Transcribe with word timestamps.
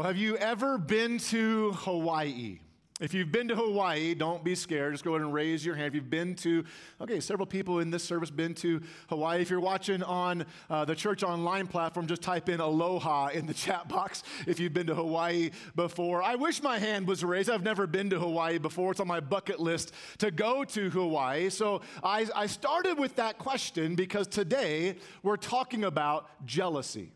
Well, 0.00 0.06
have 0.06 0.16
you 0.16 0.38
ever 0.38 0.78
been 0.78 1.18
to 1.28 1.72
Hawaii? 1.72 2.58
If 3.02 3.12
you've 3.12 3.30
been 3.30 3.48
to 3.48 3.54
Hawaii, 3.54 4.14
don't 4.14 4.42
be 4.42 4.54
scared. 4.54 4.94
Just 4.94 5.04
go 5.04 5.10
ahead 5.10 5.20
and 5.20 5.34
raise 5.34 5.62
your 5.62 5.74
hand. 5.74 5.88
If 5.88 5.94
you've 5.94 6.08
been 6.08 6.34
to, 6.36 6.64
okay, 7.02 7.20
several 7.20 7.44
people 7.44 7.80
in 7.80 7.90
this 7.90 8.02
service 8.02 8.30
been 8.30 8.54
to 8.54 8.80
Hawaii. 9.10 9.42
If 9.42 9.50
you're 9.50 9.60
watching 9.60 10.02
on 10.02 10.46
uh, 10.70 10.86
the 10.86 10.94
church 10.94 11.22
online 11.22 11.66
platform, 11.66 12.06
just 12.06 12.22
type 12.22 12.48
in 12.48 12.60
aloha 12.60 13.26
in 13.26 13.44
the 13.44 13.52
chat 13.66 13.90
box 13.90 14.22
if 14.46 14.58
you've 14.58 14.72
been 14.72 14.86
to 14.86 14.94
Hawaii 14.94 15.50
before. 15.76 16.22
I 16.22 16.36
wish 16.36 16.62
my 16.62 16.78
hand 16.78 17.06
was 17.06 17.22
raised. 17.22 17.50
I've 17.50 17.62
never 17.62 17.86
been 17.86 18.08
to 18.08 18.18
Hawaii 18.18 18.56
before. 18.56 18.92
It's 18.92 19.00
on 19.00 19.06
my 19.06 19.20
bucket 19.20 19.60
list 19.60 19.92
to 20.20 20.30
go 20.30 20.64
to 20.64 20.88
Hawaii. 20.88 21.50
So 21.50 21.82
I, 22.02 22.26
I 22.34 22.46
started 22.46 22.98
with 22.98 23.16
that 23.16 23.36
question 23.36 23.96
because 23.96 24.28
today 24.28 24.96
we're 25.22 25.36
talking 25.36 25.84
about 25.84 26.46
jealousy. 26.46 27.12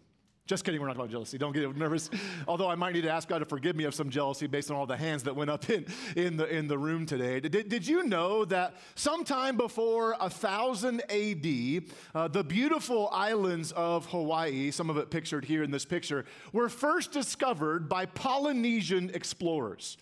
Just 0.47 0.63
kidding, 0.63 0.79
we're 0.79 0.89
not 0.89 0.93
talking 0.93 1.07
about 1.07 1.13
jealousy. 1.13 1.39
Don't 1.39 1.53
get 1.55 1.75
nervous. 1.75 2.11
Although 2.47 2.69
I 2.69 2.75
might 2.75 2.93
need 2.93 3.05
to 3.05 3.11
ask 3.11 3.27
God 3.27 3.39
to 3.39 3.47
forgive 3.47 3.77
me 3.77 3.85
of 3.85 3.95
some 3.95 4.11
jealousy 4.11 4.47
based 4.47 4.71
on 4.71 4.77
all 4.77 4.85
the 4.85 4.97
hands 4.97 5.23
that 5.23 5.35
went 5.35 5.49
up 5.49 5.71
in, 5.71 5.87
in, 6.17 6.37
the, 6.37 6.47
in 6.47 6.69
the 6.69 6.77
room 6.77 7.07
today. 7.07 7.41
Did, 7.41 7.71
did 7.71 7.87
you 7.87 8.03
know 8.05 8.45
that 8.45 8.75
sometime 8.95 9.57
before 9.57 10.15
1000 10.21 11.01
AD, 11.11 11.85
uh, 12.15 12.29
the 12.29 12.45
beautiful 12.45 13.09
islands 13.11 13.73
of 13.73 14.05
Hawaii, 14.07 14.71
some 14.71 14.91
of 14.91 14.99
it 14.99 15.11
pictured 15.11 15.47
here 15.47 15.63
in 15.63 15.71
this 15.71 15.87
picture, 15.87 16.27
were 16.53 16.69
first 16.69 17.11
discovered 17.11 17.89
by 17.89 18.05
Polynesian 18.05 19.11
explorers? 19.15 19.97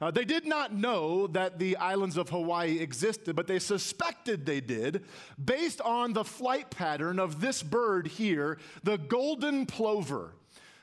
Uh, 0.00 0.12
they 0.12 0.24
did 0.24 0.46
not 0.46 0.72
know 0.72 1.26
that 1.26 1.58
the 1.58 1.76
islands 1.76 2.16
of 2.16 2.28
Hawaii 2.28 2.78
existed, 2.78 3.34
but 3.34 3.48
they 3.48 3.58
suspected 3.58 4.46
they 4.46 4.60
did 4.60 5.04
based 5.44 5.80
on 5.80 6.12
the 6.12 6.24
flight 6.24 6.70
pattern 6.70 7.18
of 7.18 7.40
this 7.40 7.64
bird 7.64 8.06
here, 8.06 8.58
the 8.84 8.96
golden 8.96 9.66
plover. 9.66 10.34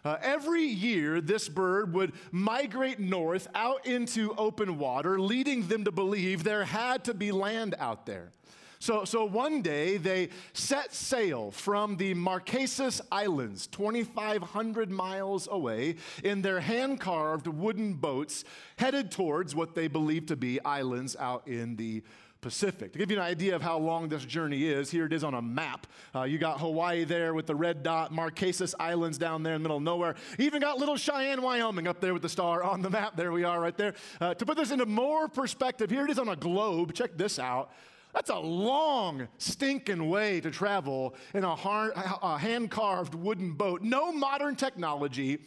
Uh, 0.04 0.18
every 0.22 0.66
year, 0.66 1.22
this 1.22 1.50
bird 1.50 1.94
would 1.94 2.12
migrate 2.32 3.00
north 3.00 3.48
out 3.56 3.88
into 3.88 4.36
open 4.36 4.78
water, 4.78 5.20
leading 5.20 5.68
them 5.68 5.86
to 5.86 5.92
believe 5.92 6.44
there 6.44 6.66
had 6.66 7.04
to 7.06 7.14
be 7.14 7.32
land 7.32 7.74
out 7.80 8.06
there. 8.06 8.32
So, 8.86 9.04
so 9.04 9.26
one 9.26 9.64
day 9.64 9.98
they 9.98 10.30
set 10.54 10.94
sail 10.94 11.50
from 11.50 11.98
the 11.98 12.14
Marquesas 12.14 13.02
Islands, 13.12 13.66
2,500 13.66 14.92
miles 14.92 15.48
away, 15.50 15.96
in 16.24 16.44
their 16.44 16.60
hand 16.60 17.00
carved 17.00 17.48
wooden 17.48 17.96
boats, 17.96 18.44
headed 18.76 19.10
towards 19.10 19.56
what 19.56 19.74
they 19.74 19.88
believed 19.88 20.28
to 20.28 20.36
be 20.36 20.64
islands 20.64 21.16
out 21.16 21.48
in 21.48 21.78
the 21.78 22.04
Pacific. 22.42 22.94
To 22.94 23.00
give 23.00 23.10
you 23.10 23.18
an 23.18 23.24
idea 23.24 23.56
of 23.56 23.64
how 23.64 23.80
long 23.80 24.08
this 24.08 24.24
journey 24.24 24.66
is, 24.66 24.92
here 24.92 25.08
it 25.08 25.14
is 25.14 25.24
on 25.24 25.34
a 25.34 25.42
map. 25.42 25.88
Uh, 26.14 26.22
you 26.22 26.38
got 26.38 26.60
Hawaii 26.60 27.06
there 27.06 27.34
with 27.34 27.48
the 27.48 27.56
red 27.56 27.82
dot, 27.82 28.14
Marquesas 28.14 28.76
Islands 28.80 29.18
down 29.18 29.42
there 29.42 29.56
in 29.56 29.64
the 29.64 29.68
middle 29.68 29.78
of 29.78 29.84
nowhere. 29.84 30.14
even 30.38 30.62
got 30.62 30.78
little 30.78 30.96
Cheyenne, 30.96 31.42
Wyoming 31.42 31.88
up 31.88 32.02
there 32.02 32.14
with 32.14 32.22
the 32.22 32.30
star 32.30 32.62
on 32.62 32.84
the 32.84 32.92
map. 32.92 33.16
There 33.16 33.32
we 33.32 33.46
are 33.46 33.60
right 33.60 33.76
there. 33.76 33.96
Uh, 34.22 34.36
to 34.36 34.46
put 34.46 34.58
this 34.58 34.70
into 34.70 34.86
more 34.86 35.28
perspective, 35.28 35.90
here 35.90 36.06
it 36.06 36.12
is 36.12 36.20
on 36.20 36.30
a 36.30 36.36
globe. 36.36 36.94
Check 36.94 37.18
this 37.18 37.40
out. 37.40 37.72
That's 38.16 38.30
a 38.30 38.40
long, 38.40 39.28
stinking 39.40 40.08
way 40.08 40.40
to 40.40 40.50
travel 40.50 41.16
in 41.34 41.44
a, 41.44 41.50
a 41.52 42.38
hand 42.40 42.72
carved 42.72 43.14
wooden 43.14 43.52
boat. 43.52 43.82
No 43.82 44.14
modern 44.14 44.56
technology 44.56 45.40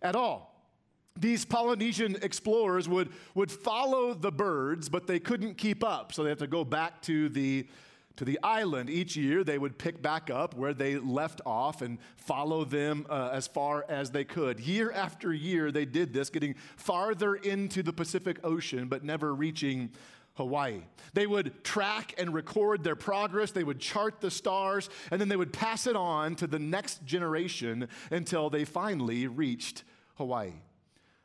at 0.00 0.14
all. 0.14 0.54
These 1.18 1.44
Polynesian 1.44 2.16
explorers 2.22 2.88
would, 2.88 3.10
would 3.34 3.50
follow 3.50 4.14
the 4.14 4.30
birds, 4.30 4.88
but 4.88 5.08
they 5.08 5.18
couldn't 5.18 5.58
keep 5.58 5.82
up. 5.82 6.12
So 6.12 6.22
they 6.22 6.28
had 6.28 6.38
to 6.38 6.46
go 6.46 6.64
back 6.64 7.02
to 7.02 7.28
the, 7.28 7.66
to 8.16 8.24
the 8.24 8.38
island. 8.40 8.88
Each 8.88 9.16
year, 9.16 9.42
they 9.42 9.58
would 9.58 9.76
pick 9.76 10.00
back 10.00 10.30
up 10.30 10.54
where 10.54 10.72
they 10.72 10.98
left 10.98 11.40
off 11.44 11.82
and 11.82 11.98
follow 12.16 12.64
them 12.64 13.04
uh, 13.10 13.30
as 13.32 13.48
far 13.48 13.84
as 13.88 14.12
they 14.12 14.24
could. 14.24 14.60
Year 14.60 14.92
after 14.92 15.34
year, 15.34 15.72
they 15.72 15.84
did 15.84 16.14
this, 16.14 16.30
getting 16.30 16.54
farther 16.76 17.34
into 17.34 17.82
the 17.82 17.92
Pacific 17.92 18.38
Ocean, 18.44 18.86
but 18.86 19.02
never 19.02 19.34
reaching 19.34 19.90
Hawaii. 20.34 20.82
They 21.14 21.26
would 21.26 21.62
track 21.62 22.14
and 22.18 22.32
record 22.32 22.84
their 22.84 22.96
progress, 22.96 23.50
they 23.50 23.64
would 23.64 23.80
chart 23.80 24.20
the 24.20 24.30
stars, 24.30 24.88
and 25.10 25.20
then 25.20 25.28
they 25.28 25.36
would 25.36 25.52
pass 25.52 25.86
it 25.86 25.96
on 25.96 26.36
to 26.36 26.46
the 26.46 26.58
next 26.58 27.04
generation 27.04 27.88
until 28.10 28.48
they 28.48 28.64
finally 28.64 29.26
reached 29.26 29.84
Hawaii. 30.14 30.52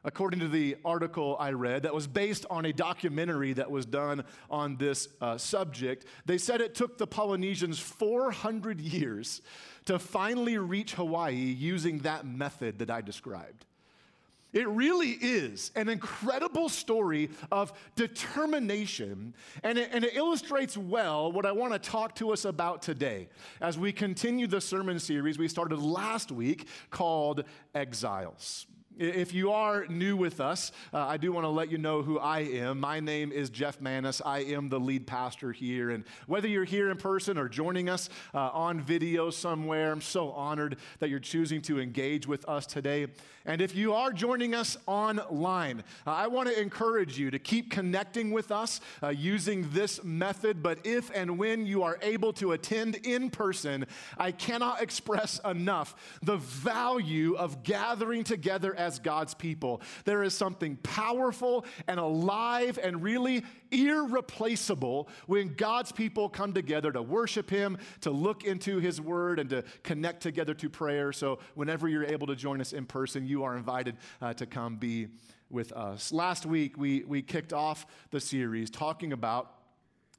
According 0.03 0.39
to 0.41 0.47
the 0.47 0.77
article 0.85 1.35
I 1.39 1.51
read, 1.51 1.83
that 1.83 1.93
was 1.93 2.07
based 2.07 2.45
on 2.49 2.65
a 2.65 2.71
documentary 2.71 3.53
that 3.53 3.69
was 3.69 3.85
done 3.85 4.23
on 4.49 4.77
this 4.77 5.09
uh, 5.19 5.37
subject, 5.37 6.05
they 6.25 6.37
said 6.37 6.61
it 6.61 6.75
took 6.75 6.97
the 6.97 7.07
Polynesians 7.07 7.79
400 7.79 8.79
years 8.79 9.41
to 9.85 9.99
finally 9.99 10.57
reach 10.57 10.93
Hawaii 10.93 11.33
using 11.33 11.99
that 11.99 12.25
method 12.25 12.79
that 12.79 12.89
I 12.89 13.01
described. 13.01 13.65
It 14.53 14.67
really 14.67 15.11
is 15.11 15.71
an 15.75 15.89
incredible 15.89 16.69
story 16.69 17.29
of 17.51 17.73
determination, 17.95 19.33
and 19.61 19.77
it, 19.77 19.89
and 19.91 20.05
it, 20.05 20.15
illustrates 20.15 20.77
well 20.77 21.31
what 21.31 21.45
I 21.45 21.51
want 21.51 21.73
to 21.73 21.79
talk 21.79 22.15
to 22.15 22.31
us 22.31 22.45
about 22.45 22.81
today 22.81 23.27
as 23.59 23.77
we 23.77 23.91
continue 23.91 24.47
the 24.47 24.61
sermon 24.61 24.99
series 24.99 25.37
we 25.37 25.47
started 25.47 25.79
last 25.79 26.31
week 26.31 26.67
called 26.89 27.43
Exiles. 27.75 28.67
If 28.99 29.31
you 29.31 29.51
are 29.51 29.85
new 29.85 30.17
with 30.17 30.41
us, 30.41 30.71
uh, 30.91 31.05
I 31.05 31.17
do 31.17 31.31
want 31.31 31.43
to 31.43 31.49
let 31.49 31.69
you 31.69 31.77
know 31.77 32.01
who 32.01 32.17
I 32.17 32.39
am. 32.39 32.79
My 32.79 32.99
name 32.99 33.31
is 33.31 33.51
Jeff 33.51 33.79
Manis. 33.79 34.23
I 34.25 34.39
am 34.39 34.69
the 34.69 34.79
lead 34.79 35.05
pastor 35.05 35.51
here. 35.51 35.91
And 35.91 36.03
whether 36.25 36.47
you're 36.47 36.63
here 36.63 36.89
in 36.89 36.97
person 36.97 37.37
or 37.37 37.47
joining 37.47 37.89
us 37.89 38.09
uh, 38.33 38.39
on 38.39 38.81
video 38.81 39.29
somewhere, 39.29 39.91
I'm 39.91 40.01
so 40.01 40.31
honored 40.31 40.77
that 40.97 41.11
you're 41.11 41.19
choosing 41.19 41.61
to 41.63 41.79
engage 41.79 42.25
with 42.25 42.49
us 42.49 42.65
today. 42.65 43.05
And 43.45 43.61
if 43.61 43.75
you 43.75 43.93
are 43.93 44.11
joining 44.11 44.55
us 44.55 44.77
online, 44.87 45.83
uh, 46.05 46.11
I 46.11 46.27
want 46.27 46.49
to 46.49 46.59
encourage 46.59 47.19
you 47.19 47.29
to 47.29 47.37
keep 47.37 47.69
connecting 47.69 48.31
with 48.31 48.51
us 48.51 48.81
uh, 49.03 49.09
using 49.09 49.69
this 49.71 50.03
method. 50.03 50.63
But 50.63 50.79
if 50.85 51.11
and 51.13 51.37
when 51.37 51.67
you 51.67 51.83
are 51.83 51.99
able 52.01 52.33
to 52.33 52.53
attend 52.53 52.95
in 52.95 53.29
person, 53.29 53.85
I 54.17 54.31
cannot 54.31 54.81
express 54.81 55.39
enough 55.45 56.17
the 56.23 56.37
value 56.37 57.35
of 57.35 57.61
gathering 57.61 58.23
together 58.23 58.73
as 58.75 58.86
as 58.87 58.99
God's 58.99 59.33
people. 59.33 59.81
There 60.05 60.23
is 60.23 60.33
something 60.33 60.77
powerful 60.77 61.65
and 61.87 61.99
alive 61.99 62.79
and 62.81 63.03
really 63.03 63.43
irreplaceable 63.71 65.09
when 65.27 65.53
God's 65.55 65.91
people 65.91 66.29
come 66.29 66.53
together 66.53 66.91
to 66.93 67.01
worship 67.01 67.49
Him, 67.49 67.77
to 68.01 68.11
look 68.11 68.45
into 68.45 68.79
His 68.79 69.01
Word, 69.01 69.39
and 69.39 69.49
to 69.49 69.63
connect 69.83 70.23
together 70.23 70.53
to 70.55 70.69
prayer. 70.69 71.11
So, 71.11 71.39
whenever 71.55 71.87
you're 71.87 72.05
able 72.05 72.27
to 72.27 72.35
join 72.35 72.61
us 72.61 72.73
in 72.73 72.85
person, 72.85 73.27
you 73.27 73.43
are 73.43 73.57
invited 73.57 73.97
uh, 74.21 74.33
to 74.35 74.45
come 74.45 74.77
be 74.77 75.09
with 75.49 75.71
us. 75.73 76.11
Last 76.11 76.45
week, 76.45 76.77
we, 76.77 77.03
we 77.03 77.21
kicked 77.21 77.53
off 77.53 77.85
the 78.11 78.19
series 78.19 78.69
talking 78.69 79.13
about 79.13 79.56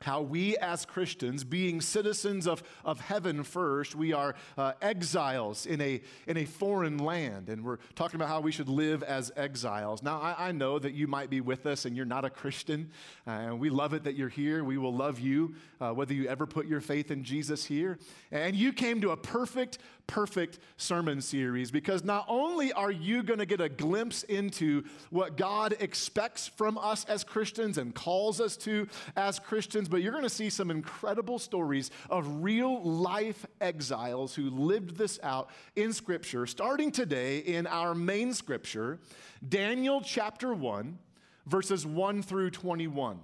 how 0.01 0.23
we 0.23 0.57
as 0.59 0.85
Christians, 0.85 1.45
being 1.45 1.81
citizens 1.81 2.47
of, 2.47 2.63
of 2.85 3.01
heaven 3.01 3.43
first, 3.43 3.95
we 3.95 4.13
are 4.13 4.35
uh, 4.57 4.73
exiles 4.81 5.67
in 5.67 5.81
a, 5.81 6.01
in 6.27 6.37
a 6.37 6.45
foreign 6.45 6.99
land. 6.99 7.49
And 7.49 7.65
we're 7.65 7.79
talking 7.97 8.17
about 8.17 8.29
how 8.29 8.41
we 8.41 8.53
should 8.53 8.69
live 8.69 9.03
as 9.03 9.33
exiles. 9.37 10.03
Now, 10.03 10.21
I, 10.21 10.49
I 10.49 10.53
know 10.53 10.79
that 10.79 10.95
you 10.95 11.07
might 11.09 11.31
be 11.31 11.41
with 11.41 11.67
us 11.67 11.85
and 11.85 11.97
you're 11.97 12.07
not 12.07 12.25
a 12.25 12.31
Christian. 12.31 12.91
Uh, 13.27 13.31
and 13.31 13.61
we 13.61 13.71
love 13.71 13.93
it 13.93 14.05
that 14.05 14.15
you're 14.15 14.29
here. 14.29 14.63
We 14.63 14.79
will 14.79 14.95
love 14.95 15.19
you, 15.19 15.55
uh, 15.81 15.93
whether 15.93 16.15
you 16.15 16.29
ever 16.29 16.47
put 16.47 16.67
your 16.67 16.81
faith 16.81 17.11
in 17.11 17.25
Jesus 17.25 17.65
here. 17.65 17.99
And 18.31 18.55
you 18.55 18.73
came 18.73 19.01
to 19.01 19.11
a 19.11 19.17
perfect, 19.17 19.79
perfect 20.07 20.59
sermon 20.77 21.21
series 21.21 21.71
because 21.71 22.05
not 22.05 22.25
only 22.29 22.73
are 22.73 22.91
you 22.91 23.23
going 23.23 23.41
to 23.41 23.47
get 23.47 23.61
a 23.61 23.69
glimpse 23.69 24.23
into 24.25 24.85
what 25.11 25.37
God 25.37 25.75
expects 25.81 26.47
from 26.49 26.79
us 26.79 27.05
as 27.07 27.25
Christians 27.25 27.79
and 27.79 27.95
calls 27.95 28.41
us 28.41 28.57
to 28.59 28.87
as 29.17 29.39
Christians, 29.39 29.88
but 29.89 30.03
you're 30.03 30.13
going 30.13 30.25
to 30.25 30.31
see 30.31 30.51
some 30.51 30.71
incredible 30.71 31.39
stories 31.39 31.91
of 32.11 32.43
real 32.43 32.83
life 32.83 33.47
exiles 33.61 34.35
who 34.35 34.51
lived 34.51 34.97
this 34.97 35.19
out 35.23 35.51
in 35.77 35.93
Scripture, 35.93 36.47
starting 36.47 36.91
today 36.91 37.39
in 37.39 37.67
our 37.67 37.95
main 37.95 38.33
Scripture, 38.35 38.99
Daniel 39.47 40.01
chapter 40.01 40.53
1, 40.55 40.99
verses 41.47 41.87
1 41.87 42.23
through 42.23 42.51
21. 42.51 43.21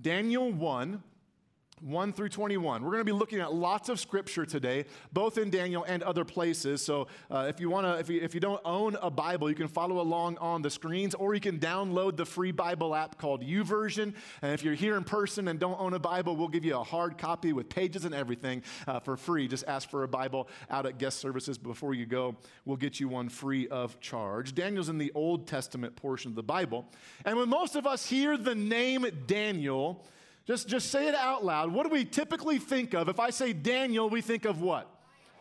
Daniel 0.00 0.50
1, 0.50 1.02
1 1.80 2.12
through 2.12 2.28
21. 2.28 2.82
We're 2.82 2.90
going 2.90 3.00
to 3.00 3.04
be 3.04 3.12
looking 3.12 3.40
at 3.40 3.54
lots 3.54 3.88
of 3.88 3.98
scripture 3.98 4.44
today, 4.44 4.84
both 5.12 5.38
in 5.38 5.50
Daniel 5.50 5.84
and 5.84 6.02
other 6.02 6.24
places. 6.24 6.84
So 6.84 7.08
uh, 7.30 7.46
if 7.48 7.58
you 7.58 7.70
want 7.70 7.86
to, 7.86 7.98
if 7.98 8.10
you, 8.10 8.20
if 8.20 8.34
you 8.34 8.40
don't 8.40 8.60
own 8.64 8.96
a 9.00 9.10
Bible, 9.10 9.48
you 9.48 9.54
can 9.54 9.68
follow 9.68 10.00
along 10.00 10.36
on 10.38 10.60
the 10.62 10.70
screens, 10.70 11.14
or 11.14 11.34
you 11.34 11.40
can 11.40 11.58
download 11.58 12.16
the 12.16 12.26
free 12.26 12.52
Bible 12.52 12.94
app 12.94 13.18
called 13.18 13.42
YouVersion. 13.42 14.14
And 14.42 14.52
if 14.52 14.62
you're 14.62 14.74
here 14.74 14.96
in 14.96 15.04
person 15.04 15.48
and 15.48 15.58
don't 15.58 15.80
own 15.80 15.94
a 15.94 15.98
Bible, 15.98 16.36
we'll 16.36 16.48
give 16.48 16.64
you 16.64 16.76
a 16.76 16.84
hard 16.84 17.16
copy 17.16 17.52
with 17.52 17.68
pages 17.68 18.04
and 18.04 18.14
everything 18.14 18.62
uh, 18.86 19.00
for 19.00 19.16
free. 19.16 19.48
Just 19.48 19.64
ask 19.66 19.88
for 19.88 20.02
a 20.02 20.08
Bible 20.08 20.48
out 20.68 20.84
at 20.84 20.98
guest 20.98 21.18
services 21.18 21.56
before 21.56 21.94
you 21.94 22.04
go. 22.04 22.36
We'll 22.66 22.76
get 22.76 23.00
you 23.00 23.08
one 23.08 23.30
free 23.30 23.68
of 23.68 23.98
charge. 24.00 24.54
Daniel's 24.54 24.90
in 24.90 24.98
the 24.98 25.12
Old 25.14 25.46
Testament 25.46 25.96
portion 25.96 26.32
of 26.32 26.34
the 26.34 26.42
Bible. 26.42 26.86
And 27.24 27.38
when 27.38 27.48
most 27.48 27.74
of 27.74 27.86
us 27.86 28.06
hear 28.06 28.36
the 28.36 28.54
name 28.54 29.06
Daniel, 29.26 30.04
just, 30.46 30.68
just 30.68 30.90
say 30.90 31.08
it 31.08 31.14
out 31.14 31.44
loud. 31.44 31.72
What 31.72 31.84
do 31.84 31.90
we 31.90 32.04
typically 32.04 32.58
think 32.58 32.94
of? 32.94 33.08
If 33.08 33.20
I 33.20 33.30
say 33.30 33.52
Daniel, 33.52 34.08
we 34.08 34.20
think 34.20 34.44
of 34.44 34.60
what? 34.60 34.88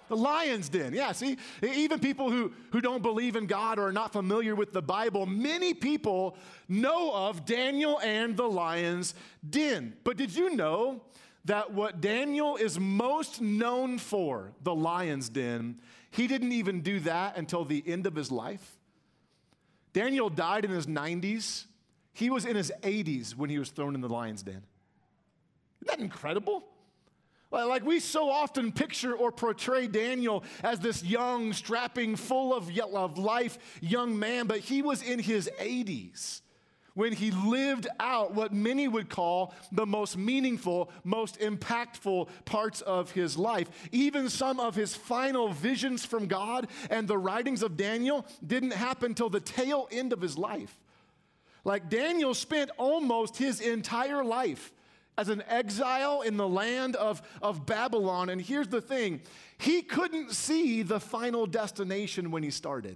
The 0.09 0.17
lion's 0.17 0.69
den. 0.69 0.93
Yeah, 0.93 1.11
see, 1.11 1.37
even 1.61 1.99
people 1.99 2.31
who, 2.31 2.51
who 2.71 2.81
don't 2.81 3.03
believe 3.03 3.35
in 3.35 3.45
God 3.45 3.77
or 3.77 3.87
are 3.87 3.93
not 3.93 4.11
familiar 4.11 4.55
with 4.55 4.73
the 4.73 4.81
Bible, 4.81 5.27
many 5.27 5.75
people 5.75 6.35
know 6.67 7.13
of 7.13 7.45
Daniel 7.45 7.99
and 7.99 8.35
the 8.35 8.49
lion's 8.49 9.13
den. 9.47 9.95
But 10.03 10.17
did 10.17 10.35
you 10.35 10.55
know 10.55 11.01
that 11.45 11.71
what 11.71 12.01
Daniel 12.01 12.55
is 12.55 12.79
most 12.79 13.39
known 13.39 13.99
for, 13.99 14.51
the 14.63 14.73
lion's 14.73 15.29
den, 15.29 15.79
he 16.09 16.25
didn't 16.25 16.53
even 16.53 16.81
do 16.81 16.99
that 17.01 17.37
until 17.37 17.63
the 17.63 17.83
end 17.85 18.07
of 18.07 18.15
his 18.15 18.31
life? 18.31 18.77
Daniel 19.93 20.29
died 20.29 20.65
in 20.65 20.71
his 20.71 20.87
90s. 20.87 21.65
He 22.13 22.31
was 22.31 22.45
in 22.45 22.55
his 22.55 22.71
80s 22.81 23.35
when 23.35 23.51
he 23.51 23.59
was 23.59 23.69
thrown 23.69 23.93
in 23.93 24.01
the 24.01 24.09
lion's 24.09 24.41
den. 24.41 24.63
Isn't 25.81 25.87
that 25.87 25.99
incredible? 25.99 26.63
Like 27.51 27.83
we 27.83 27.99
so 27.99 28.29
often 28.29 28.71
picture 28.71 29.15
or 29.15 29.31
portray 29.31 29.87
Daniel 29.87 30.43
as 30.63 30.79
this 30.79 31.03
young, 31.03 31.53
strapping, 31.53 32.15
full 32.15 32.53
of, 32.53 32.69
life 33.17 33.57
young 33.81 34.19
man, 34.19 34.45
but 34.45 34.59
he 34.59 34.81
was 34.81 35.01
in 35.01 35.19
his 35.19 35.49
80s 35.59 36.41
when 36.93 37.13
he 37.13 37.31
lived 37.31 37.87
out 37.99 38.33
what 38.33 38.53
many 38.53 38.87
would 38.87 39.09
call 39.09 39.53
the 39.71 39.85
most 39.85 40.17
meaningful, 40.17 40.91
most 41.03 41.39
impactful 41.39 42.27
parts 42.45 42.81
of 42.81 43.11
his 43.11 43.37
life. 43.37 43.69
Even 43.91 44.29
some 44.29 44.59
of 44.59 44.75
his 44.75 44.95
final 44.95 45.49
visions 45.49 46.05
from 46.05 46.27
God 46.27 46.67
and 46.89 47.07
the 47.07 47.17
writings 47.17 47.63
of 47.63 47.77
Daniel 47.77 48.25
didn't 48.45 48.73
happen 48.73 49.13
till 49.13 49.29
the 49.29 49.39
tail 49.39 49.87
end 49.91 50.11
of 50.11 50.21
his 50.21 50.37
life. 50.37 50.77
Like 51.63 51.89
Daniel 51.89 52.33
spent 52.33 52.69
almost 52.77 53.37
his 53.37 53.61
entire 53.61 54.23
life 54.23 54.73
as 55.19 55.27
an 55.27 55.43
exile 55.49 56.21
in 56.21 56.37
the 56.37 56.47
land 56.47 56.95
of, 56.95 57.21
of 57.41 57.65
Babylon. 57.65 58.29
And 58.29 58.39
here's 58.39 58.69
the 58.69 58.79
thing 58.79 59.19
he 59.57 59.81
couldn't 59.81 60.31
see 60.31 60.81
the 60.81 61.01
final 61.01 61.45
destination 61.45 62.31
when 62.31 62.41
he 62.41 62.49
started. 62.49 62.95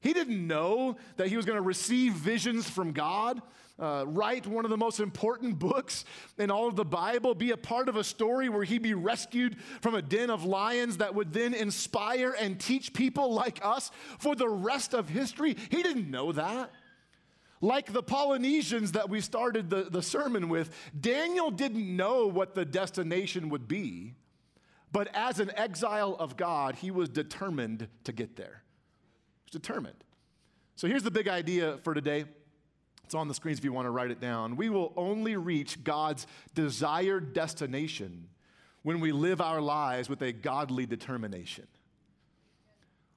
He 0.00 0.12
didn't 0.12 0.46
know 0.46 0.96
that 1.16 1.28
he 1.28 1.36
was 1.36 1.46
going 1.46 1.56
to 1.56 1.62
receive 1.62 2.12
visions 2.12 2.68
from 2.68 2.92
God, 2.92 3.40
uh, 3.78 4.04
write 4.06 4.46
one 4.46 4.66
of 4.66 4.70
the 4.70 4.76
most 4.76 5.00
important 5.00 5.58
books 5.58 6.04
in 6.36 6.50
all 6.50 6.68
of 6.68 6.76
the 6.76 6.84
Bible, 6.84 7.34
be 7.34 7.52
a 7.52 7.56
part 7.56 7.88
of 7.88 7.96
a 7.96 8.04
story 8.04 8.50
where 8.50 8.64
he'd 8.64 8.82
be 8.82 8.92
rescued 8.92 9.56
from 9.80 9.94
a 9.94 10.02
den 10.02 10.28
of 10.28 10.44
lions 10.44 10.98
that 10.98 11.14
would 11.14 11.32
then 11.32 11.54
inspire 11.54 12.36
and 12.38 12.60
teach 12.60 12.92
people 12.92 13.32
like 13.32 13.64
us 13.64 13.90
for 14.18 14.36
the 14.36 14.48
rest 14.48 14.92
of 14.92 15.08
history. 15.08 15.56
He 15.70 15.82
didn't 15.82 16.10
know 16.10 16.32
that. 16.32 16.70
Like 17.64 17.94
the 17.94 18.02
Polynesians 18.02 18.92
that 18.92 19.08
we 19.08 19.22
started 19.22 19.70
the, 19.70 19.84
the 19.84 20.02
sermon 20.02 20.50
with, 20.50 20.70
Daniel 21.00 21.50
didn't 21.50 21.96
know 21.96 22.26
what 22.26 22.54
the 22.54 22.66
destination 22.66 23.48
would 23.48 23.66
be, 23.66 24.12
but 24.92 25.08
as 25.14 25.40
an 25.40 25.50
exile 25.56 26.14
of 26.18 26.36
God, 26.36 26.74
he 26.74 26.90
was 26.90 27.08
determined 27.08 27.88
to 28.04 28.12
get 28.12 28.36
there. 28.36 28.62
He 29.46 29.46
was 29.46 29.62
determined. 29.62 30.04
So 30.76 30.88
here's 30.88 31.04
the 31.04 31.10
big 31.10 31.26
idea 31.26 31.78
for 31.84 31.94
today. 31.94 32.26
It's 33.04 33.14
on 33.14 33.28
the 33.28 33.34
screens 33.34 33.60
if 33.60 33.64
you 33.64 33.72
want 33.72 33.86
to 33.86 33.90
write 33.90 34.10
it 34.10 34.20
down. 34.20 34.56
We 34.56 34.68
will 34.68 34.92
only 34.94 35.36
reach 35.36 35.82
God's 35.82 36.26
desired 36.54 37.32
destination 37.32 38.28
when 38.82 39.00
we 39.00 39.10
live 39.10 39.40
our 39.40 39.62
lives 39.62 40.10
with 40.10 40.20
a 40.20 40.32
godly 40.32 40.84
determination. 40.84 41.66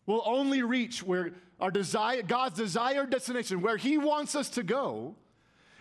We'll 0.07 0.23
only 0.25 0.63
reach 0.63 1.03
where 1.03 1.33
our 1.59 1.69
desire, 1.69 2.23
God's 2.23 2.57
desired 2.57 3.11
destination, 3.11 3.61
where 3.61 3.77
He 3.77 3.99
wants 3.99 4.33
us 4.35 4.49
to 4.51 4.63
go, 4.63 5.15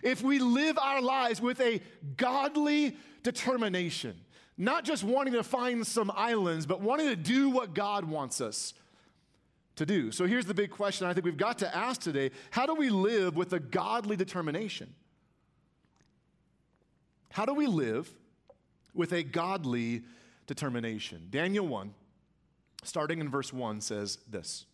if 0.03 0.21
we 0.21 0.37
live 0.37 0.77
our 0.77 1.01
lives 1.01 1.41
with 1.41 1.59
a 1.59 1.81
godly 2.17 2.95
determination. 3.23 4.15
Not 4.57 4.83
just 4.83 5.03
wanting 5.03 5.33
to 5.33 5.43
find 5.43 5.85
some 5.85 6.11
islands, 6.15 6.65
but 6.65 6.81
wanting 6.81 7.07
to 7.07 7.15
do 7.15 7.49
what 7.49 7.73
God 7.73 8.05
wants 8.05 8.41
us 8.41 8.73
to 9.75 9.85
do. 9.85 10.11
So 10.11 10.25
here's 10.25 10.45
the 10.45 10.53
big 10.53 10.71
question 10.71 11.07
I 11.07 11.13
think 11.13 11.25
we've 11.25 11.37
got 11.37 11.59
to 11.59 11.75
ask 11.75 12.01
today 12.01 12.31
How 12.51 12.65
do 12.65 12.75
we 12.75 12.89
live 12.89 13.35
with 13.35 13.53
a 13.53 13.59
godly 13.59 14.15
determination? 14.15 14.93
How 17.31 17.45
do 17.45 17.53
we 17.53 17.67
live 17.67 18.11
with 18.93 19.13
a 19.13 19.23
godly 19.23 20.03
determination? 20.47 21.27
Daniel 21.29 21.67
1, 21.67 21.93
starting 22.83 23.19
in 23.19 23.29
verse 23.29 23.51
1, 23.51 23.81
says 23.81 24.19
this. 24.29 24.65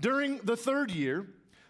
During 0.00 0.38
the 0.38 0.56
third 0.56 0.90
year 0.90 1.26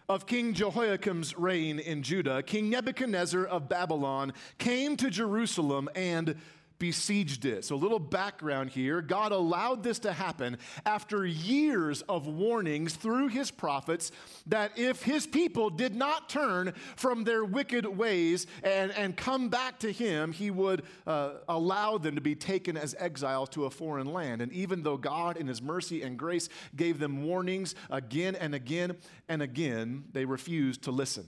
of 0.07 0.25
King 0.25 0.53
Jehoiakim's 0.53 1.37
reign 1.37 1.79
in 1.79 2.03
Judah, 2.03 2.43
King 2.43 2.69
Nebuchadnezzar 2.69 3.45
of 3.45 3.67
Babylon 3.69 4.33
came 4.57 4.97
to 4.97 5.09
Jerusalem 5.09 5.89
and 5.95 6.35
besieged 6.79 7.45
it. 7.45 7.65
So, 7.65 7.75
a 7.75 7.77
little 7.77 7.99
background 7.99 8.69
here 8.69 9.01
God 9.01 9.31
allowed 9.31 9.83
this 9.83 9.99
to 9.99 10.13
happen 10.13 10.57
after 10.85 11.25
years 11.25 12.01
of 12.03 12.27
warnings 12.27 12.95
through 12.95 13.27
his 13.27 13.51
prophets 13.51 14.11
that 14.47 14.77
if 14.77 15.03
his 15.03 15.25
people 15.27 15.69
did 15.69 15.95
not 15.95 16.29
turn 16.29 16.73
from 16.95 17.23
their 17.23 17.43
wicked 17.45 17.85
ways 17.85 18.47
and, 18.63 18.91
and 18.91 19.15
come 19.15 19.49
back 19.49 19.79
to 19.79 19.91
him, 19.91 20.31
he 20.31 20.51
would 20.51 20.83
uh, 21.07 21.35
allow 21.47 21.97
them 21.97 22.15
to 22.15 22.21
be 22.21 22.35
taken 22.35 22.77
as 22.77 22.95
exiles 22.99 23.49
to 23.49 23.65
a 23.65 23.69
foreign 23.69 24.07
land. 24.07 24.41
And 24.41 24.51
even 24.51 24.83
though 24.83 24.97
God, 24.97 25.37
in 25.37 25.47
his 25.47 25.61
mercy 25.61 26.01
and 26.01 26.17
grace, 26.17 26.49
gave 26.75 26.99
them 26.99 27.23
warnings 27.23 27.75
again 27.89 28.35
and 28.35 28.53
again 28.55 28.97
and 29.27 29.41
again, 29.41 30.05
they 30.11 30.25
refused 30.25 30.83
to 30.83 30.91
listen. 30.91 31.25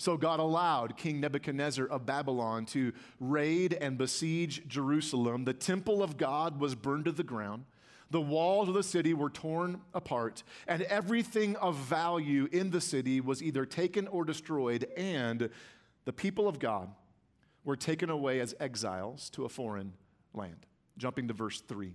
So 0.00 0.16
God 0.16 0.40
allowed 0.40 0.96
King 0.96 1.20
Nebuchadnezzar 1.20 1.84
of 1.84 2.06
Babylon 2.06 2.64
to 2.66 2.94
raid 3.20 3.74
and 3.74 3.98
besiege 3.98 4.66
Jerusalem. 4.66 5.44
The 5.44 5.52
temple 5.52 6.02
of 6.02 6.16
God 6.16 6.58
was 6.58 6.74
burned 6.74 7.04
to 7.04 7.12
the 7.12 7.22
ground. 7.22 7.66
The 8.10 8.18
walls 8.18 8.70
of 8.70 8.74
the 8.74 8.82
city 8.82 9.12
were 9.12 9.28
torn 9.28 9.82
apart, 9.92 10.42
and 10.66 10.80
everything 10.84 11.54
of 11.56 11.76
value 11.76 12.48
in 12.50 12.70
the 12.70 12.80
city 12.80 13.20
was 13.20 13.42
either 13.42 13.66
taken 13.66 14.08
or 14.08 14.24
destroyed, 14.24 14.86
and 14.96 15.50
the 16.06 16.14
people 16.14 16.48
of 16.48 16.58
God 16.58 16.88
were 17.64 17.76
taken 17.76 18.08
away 18.08 18.40
as 18.40 18.54
exiles 18.58 19.28
to 19.30 19.44
a 19.44 19.50
foreign 19.50 19.92
land. 20.32 20.64
Jumping 20.96 21.28
to 21.28 21.34
verse 21.34 21.60
3. 21.60 21.92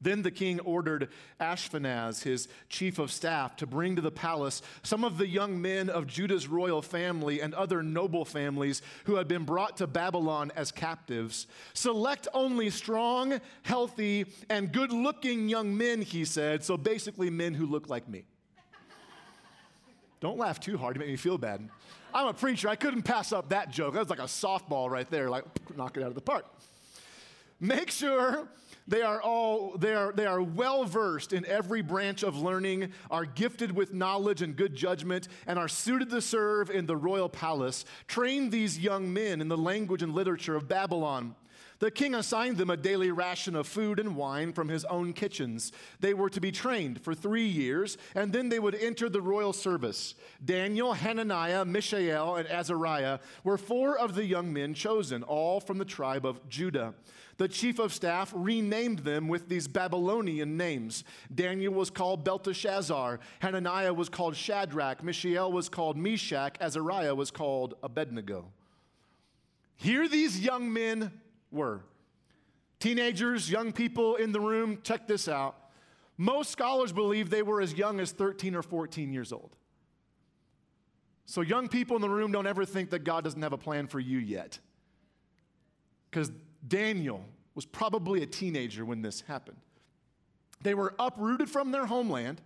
Then 0.00 0.22
the 0.22 0.30
king 0.30 0.60
ordered 0.60 1.08
Ashpenaz, 1.40 2.22
his 2.22 2.48
chief 2.68 2.98
of 2.98 3.10
staff, 3.10 3.56
to 3.56 3.66
bring 3.66 3.96
to 3.96 4.02
the 4.02 4.10
palace 4.10 4.60
some 4.82 5.04
of 5.04 5.16
the 5.16 5.26
young 5.26 5.60
men 5.60 5.88
of 5.88 6.06
Judah's 6.06 6.46
royal 6.46 6.82
family 6.82 7.40
and 7.40 7.54
other 7.54 7.82
noble 7.82 8.26
families 8.26 8.82
who 9.04 9.14
had 9.14 9.26
been 9.26 9.44
brought 9.44 9.78
to 9.78 9.86
Babylon 9.86 10.52
as 10.54 10.70
captives. 10.70 11.46
Select 11.72 12.28
only 12.34 12.68
strong, 12.68 13.40
healthy, 13.62 14.26
and 14.50 14.70
good 14.70 14.92
looking 14.92 15.48
young 15.48 15.76
men, 15.76 16.02
he 16.02 16.26
said. 16.26 16.62
So 16.62 16.76
basically, 16.76 17.30
men 17.30 17.54
who 17.54 17.64
look 17.64 17.88
like 17.88 18.06
me. 18.06 18.24
Don't 20.20 20.38
laugh 20.38 20.60
too 20.60 20.76
hard 20.76 20.94
to 20.94 21.00
make 21.00 21.08
me 21.08 21.16
feel 21.16 21.38
bad. 21.38 21.68
I'm 22.12 22.28
a 22.28 22.34
preacher. 22.34 22.68
I 22.68 22.76
couldn't 22.76 23.02
pass 23.02 23.32
up 23.32 23.50
that 23.50 23.70
joke. 23.70 23.94
That 23.94 24.00
was 24.00 24.10
like 24.10 24.18
a 24.18 24.22
softball 24.22 24.90
right 24.90 25.08
there, 25.10 25.30
like 25.30 25.44
knock 25.76 25.96
it 25.96 26.02
out 26.02 26.08
of 26.08 26.14
the 26.14 26.20
park. 26.20 26.46
Make 27.60 27.90
sure 27.90 28.48
they 28.88 29.02
are 29.02 29.20
all 29.20 29.76
they 29.76 29.94
are, 29.94 30.12
they 30.12 30.26
are 30.26 30.40
well 30.40 30.84
versed 30.84 31.32
in 31.32 31.44
every 31.46 31.82
branch 31.82 32.22
of 32.22 32.36
learning, 32.38 32.92
are 33.10 33.24
gifted 33.24 33.72
with 33.72 33.92
knowledge 33.92 34.42
and 34.42 34.56
good 34.56 34.74
judgment, 34.74 35.28
and 35.46 35.58
are 35.58 35.68
suited 35.68 36.10
to 36.10 36.20
serve 36.20 36.70
in 36.70 36.86
the 36.86 36.96
royal 36.96 37.28
palace. 37.28 37.84
Train 38.06 38.50
these 38.50 38.78
young 38.78 39.12
men 39.12 39.40
in 39.40 39.48
the 39.48 39.56
language 39.56 40.02
and 40.02 40.14
literature 40.14 40.54
of 40.54 40.68
Babylon. 40.68 41.34
The 41.78 41.90
king 41.90 42.14
assigned 42.14 42.56
them 42.56 42.70
a 42.70 42.76
daily 42.76 43.10
ration 43.10 43.54
of 43.54 43.66
food 43.66 43.98
and 43.98 44.16
wine 44.16 44.52
from 44.52 44.68
his 44.68 44.84
own 44.86 45.12
kitchens. 45.12 45.72
They 46.00 46.14
were 46.14 46.30
to 46.30 46.40
be 46.40 46.50
trained 46.50 47.02
for 47.02 47.14
three 47.14 47.46
years, 47.46 47.98
and 48.14 48.32
then 48.32 48.48
they 48.48 48.58
would 48.58 48.74
enter 48.74 49.08
the 49.08 49.20
royal 49.20 49.52
service. 49.52 50.14
Daniel, 50.42 50.94
Hananiah, 50.94 51.66
Mishael, 51.66 52.36
and 52.36 52.48
Azariah 52.48 53.18
were 53.44 53.58
four 53.58 53.98
of 53.98 54.14
the 54.14 54.24
young 54.24 54.52
men 54.52 54.72
chosen, 54.72 55.22
all 55.22 55.60
from 55.60 55.76
the 55.76 55.84
tribe 55.84 56.24
of 56.24 56.48
Judah. 56.48 56.94
The 57.38 57.48
chief 57.48 57.78
of 57.78 57.92
staff 57.92 58.32
renamed 58.34 59.00
them 59.00 59.28
with 59.28 59.50
these 59.50 59.68
Babylonian 59.68 60.56
names. 60.56 61.04
Daniel 61.34 61.74
was 61.74 61.90
called 61.90 62.24
Belteshazzar, 62.24 63.20
Hananiah 63.40 63.92
was 63.92 64.08
called 64.08 64.34
Shadrach, 64.34 65.04
Mishael 65.04 65.52
was 65.52 65.68
called 65.68 65.98
Meshach, 65.98 66.56
Azariah 66.58 67.14
was 67.14 67.30
called 67.30 67.74
Abednego. 67.82 68.46
Here 69.76 70.08
these 70.08 70.40
young 70.40 70.72
men 70.72 71.12
were. 71.50 71.82
Teenagers, 72.78 73.50
young 73.50 73.72
people 73.72 74.16
in 74.16 74.32
the 74.32 74.40
room, 74.40 74.78
check 74.82 75.06
this 75.06 75.28
out. 75.28 75.56
Most 76.18 76.50
scholars 76.50 76.92
believe 76.92 77.30
they 77.30 77.42
were 77.42 77.60
as 77.60 77.74
young 77.74 78.00
as 78.00 78.12
13 78.12 78.54
or 78.54 78.62
14 78.62 79.12
years 79.12 79.32
old. 79.32 79.54
So, 81.26 81.40
young 81.40 81.68
people 81.68 81.96
in 81.96 82.02
the 82.02 82.08
room 82.08 82.30
don't 82.30 82.46
ever 82.46 82.64
think 82.64 82.90
that 82.90 83.00
God 83.00 83.24
doesn't 83.24 83.42
have 83.42 83.52
a 83.52 83.58
plan 83.58 83.88
for 83.88 83.98
you 83.98 84.18
yet. 84.18 84.58
Because 86.10 86.30
Daniel 86.66 87.24
was 87.54 87.66
probably 87.66 88.22
a 88.22 88.26
teenager 88.26 88.84
when 88.84 89.02
this 89.02 89.22
happened. 89.22 89.56
They 90.62 90.74
were 90.74 90.94
uprooted 90.98 91.50
from 91.50 91.72
their 91.72 91.86
homeland, 91.86 92.40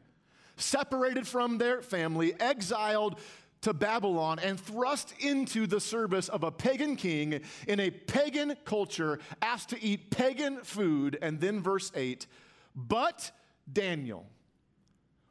separated 0.57 1.27
from 1.27 1.59
their 1.59 1.83
family, 1.83 2.35
exiled 2.41 3.21
to 3.63 3.73
Babylon 3.73 4.39
and 4.39 4.59
thrust 4.59 5.15
into 5.21 5.67
the 5.67 5.81
service 5.81 6.29
of 6.29 6.45
a 6.45 6.51
pagan 6.51 6.97
king 6.97 7.41
in 7.69 7.81
a 7.81 7.91
pagan 7.91 8.57
culture, 8.65 9.19
asked 9.43 9.71
to 9.71 9.83
eat 9.83 10.11
pagan 10.11 10.59
food. 10.63 11.19
And 11.21 11.41
then, 11.41 11.63
verse 11.63 11.93
8, 11.95 12.27
but 12.75 13.31
Daniel 13.71 14.27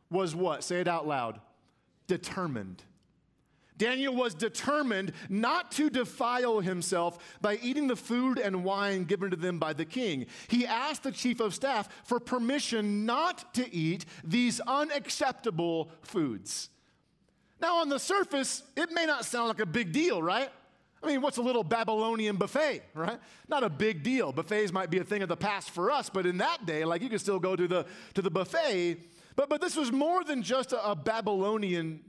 was 0.09 0.35
what? 0.35 0.63
Say 0.63 0.79
it 0.81 0.87
out 0.87 1.07
loud 1.07 1.39
determined. 2.07 2.83
Daniel 3.77 4.13
was 4.13 4.33
determined 4.33 5.13
not 5.29 5.71
to 5.71 5.89
defile 5.89 6.59
himself 6.59 7.17
by 7.39 7.57
eating 7.63 7.87
the 7.87 7.95
food 7.95 8.37
and 8.37 8.65
wine 8.65 9.05
given 9.05 9.31
to 9.31 9.37
them 9.37 9.57
by 9.57 9.71
the 9.71 9.85
king. 9.85 10.25
He 10.49 10.67
asked 10.67 11.03
the 11.03 11.13
chief 11.13 11.39
of 11.39 11.55
staff 11.55 11.87
for 12.03 12.19
permission 12.19 13.05
not 13.05 13.53
to 13.53 13.73
eat 13.73 14.05
these 14.21 14.59
unacceptable 14.59 15.91
foods. 16.01 16.69
Now, 17.61 17.77
on 17.77 17.89
the 17.89 17.99
surface, 17.99 18.63
it 18.75 18.91
may 18.91 19.05
not 19.05 19.25
sound 19.25 19.49
like 19.49 19.59
a 19.59 19.65
big 19.65 19.91
deal, 19.91 20.21
right? 20.21 20.49
I 21.01 21.07
mean, 21.07 21.21
what's 21.21 21.37
a 21.37 21.41
little 21.41 21.63
Babylonian 21.63 22.35
buffet, 22.35 22.83
right? 22.93 23.19
Not 23.47 23.63
a 23.63 23.69
big 23.69 24.03
deal. 24.03 24.31
Buffets 24.31 24.71
might 24.71 24.89
be 24.89 24.99
a 24.99 25.03
thing 25.03 25.21
of 25.23 25.29
the 25.29 25.37
past 25.37 25.71
for 25.71 25.91
us, 25.91 26.09
but 26.09 26.25
in 26.25 26.37
that 26.37 26.65
day, 26.65 26.83
like 26.83 27.01
you 27.01 27.09
could 27.09 27.21
still 27.21 27.39
go 27.39 27.55
to 27.55 27.67
the, 27.67 27.85
to 28.15 28.21
the 28.21 28.29
buffet. 28.29 28.97
But, 29.35 29.49
but 29.49 29.61
this 29.61 29.75
was 29.75 29.91
more 29.91 30.23
than 30.23 30.43
just 30.43 30.73
a, 30.73 30.91
a 30.91 30.95
Babylonian 30.95 32.01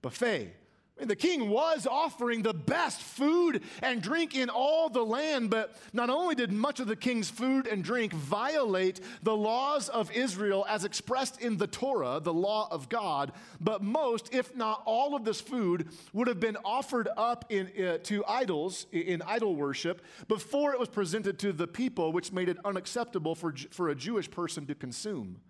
buffet. 0.00 0.54
The 1.00 1.16
king 1.16 1.48
was 1.48 1.86
offering 1.86 2.42
the 2.42 2.54
best 2.54 3.00
food 3.00 3.62
and 3.82 4.02
drink 4.02 4.34
in 4.34 4.50
all 4.50 4.88
the 4.88 5.04
land, 5.04 5.50
but 5.50 5.76
not 5.92 6.10
only 6.10 6.34
did 6.34 6.50
much 6.50 6.80
of 6.80 6.88
the 6.88 6.96
king's 6.96 7.30
food 7.30 7.66
and 7.66 7.84
drink 7.84 8.12
violate 8.12 9.00
the 9.22 9.36
laws 9.36 9.88
of 9.88 10.10
Israel 10.10 10.66
as 10.68 10.84
expressed 10.84 11.40
in 11.40 11.56
the 11.56 11.66
Torah, 11.66 12.20
the 12.20 12.34
law 12.34 12.68
of 12.70 12.88
God, 12.88 13.32
but 13.60 13.82
most, 13.82 14.34
if 14.34 14.54
not 14.56 14.82
all 14.86 15.14
of 15.14 15.24
this 15.24 15.40
food, 15.40 15.88
would 16.12 16.26
have 16.26 16.40
been 16.40 16.56
offered 16.64 17.08
up 17.16 17.44
in, 17.48 17.70
uh, 17.84 17.98
to 18.04 18.24
idols 18.26 18.86
in 18.90 19.22
idol 19.22 19.54
worship 19.54 20.02
before 20.26 20.72
it 20.72 20.80
was 20.80 20.88
presented 20.88 21.38
to 21.38 21.52
the 21.52 21.66
people, 21.66 22.12
which 22.12 22.32
made 22.32 22.48
it 22.48 22.58
unacceptable 22.64 23.34
for, 23.34 23.54
for 23.70 23.88
a 23.88 23.94
Jewish 23.94 24.30
person 24.30 24.66
to 24.66 24.74
consume. 24.74 25.40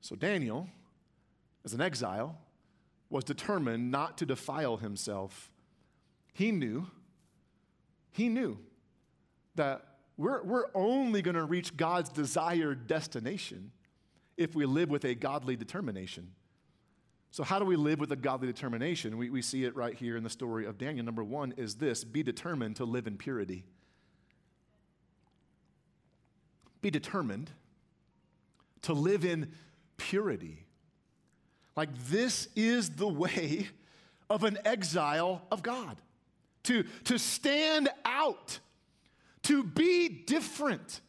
So 0.00 0.14
Daniel, 0.14 0.68
as 1.64 1.72
an 1.74 1.80
exile, 1.80 2.38
was 3.10 3.24
determined 3.24 3.90
not 3.90 4.18
to 4.18 4.26
defile 4.26 4.76
himself. 4.76 5.50
He 6.32 6.52
knew, 6.52 6.88
he 8.10 8.28
knew 8.28 8.58
that 9.54 9.84
we're, 10.16 10.42
we're 10.42 10.66
only 10.74 11.22
going 11.22 11.36
to 11.36 11.44
reach 11.44 11.76
God's 11.76 12.10
desired 12.10 12.86
destination 12.86 13.70
if 14.36 14.54
we 14.54 14.66
live 14.66 14.90
with 14.90 15.04
a 15.04 15.14
godly 15.14 15.56
determination. 15.56 16.32
So, 17.30 17.44
how 17.44 17.58
do 17.58 17.64
we 17.64 17.76
live 17.76 18.00
with 18.00 18.10
a 18.12 18.16
godly 18.16 18.46
determination? 18.46 19.18
We, 19.18 19.30
we 19.30 19.42
see 19.42 19.64
it 19.64 19.76
right 19.76 19.94
here 19.94 20.16
in 20.16 20.24
the 20.24 20.30
story 20.30 20.64
of 20.64 20.78
Daniel. 20.78 21.04
Number 21.04 21.22
one 21.22 21.52
is 21.56 21.76
this 21.76 22.04
be 22.04 22.22
determined 22.22 22.76
to 22.76 22.84
live 22.84 23.06
in 23.06 23.16
purity. 23.16 23.64
Be 26.80 26.90
determined 26.90 27.50
to 28.82 28.92
live 28.92 29.24
in 29.24 29.52
purity. 29.96 30.64
Like, 31.78 31.96
this 32.08 32.48
is 32.56 32.90
the 32.90 33.06
way 33.06 33.68
of 34.28 34.42
an 34.42 34.58
exile 34.64 35.42
of 35.52 35.62
God 35.62 35.96
to, 36.64 36.82
to 37.04 37.20
stand 37.20 37.88
out, 38.04 38.58
to 39.44 39.62
be 39.62 40.08
different 40.08 41.00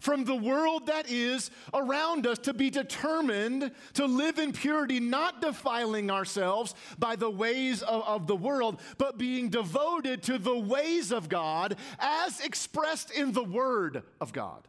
from 0.00 0.24
the 0.24 0.34
world 0.34 0.86
that 0.86 1.08
is 1.08 1.52
around 1.72 2.26
us, 2.26 2.38
to 2.38 2.52
be 2.52 2.70
determined 2.70 3.70
to 3.94 4.06
live 4.06 4.40
in 4.40 4.50
purity, 4.50 4.98
not 4.98 5.40
defiling 5.40 6.10
ourselves 6.10 6.74
by 6.98 7.14
the 7.14 7.30
ways 7.30 7.82
of, 7.82 8.02
of, 8.02 8.26
the 8.26 8.34
world, 8.34 8.80
but 8.98 9.18
being 9.18 9.48
devoted 9.48 10.24
to 10.24 10.38
the 10.38 10.58
ways 10.58 11.12
of 11.12 11.28
God 11.28 11.76
as 12.00 12.40
expressed 12.40 13.12
in 13.12 13.30
the 13.30 13.44
Word 13.44 14.02
of 14.20 14.32
God. 14.32 14.66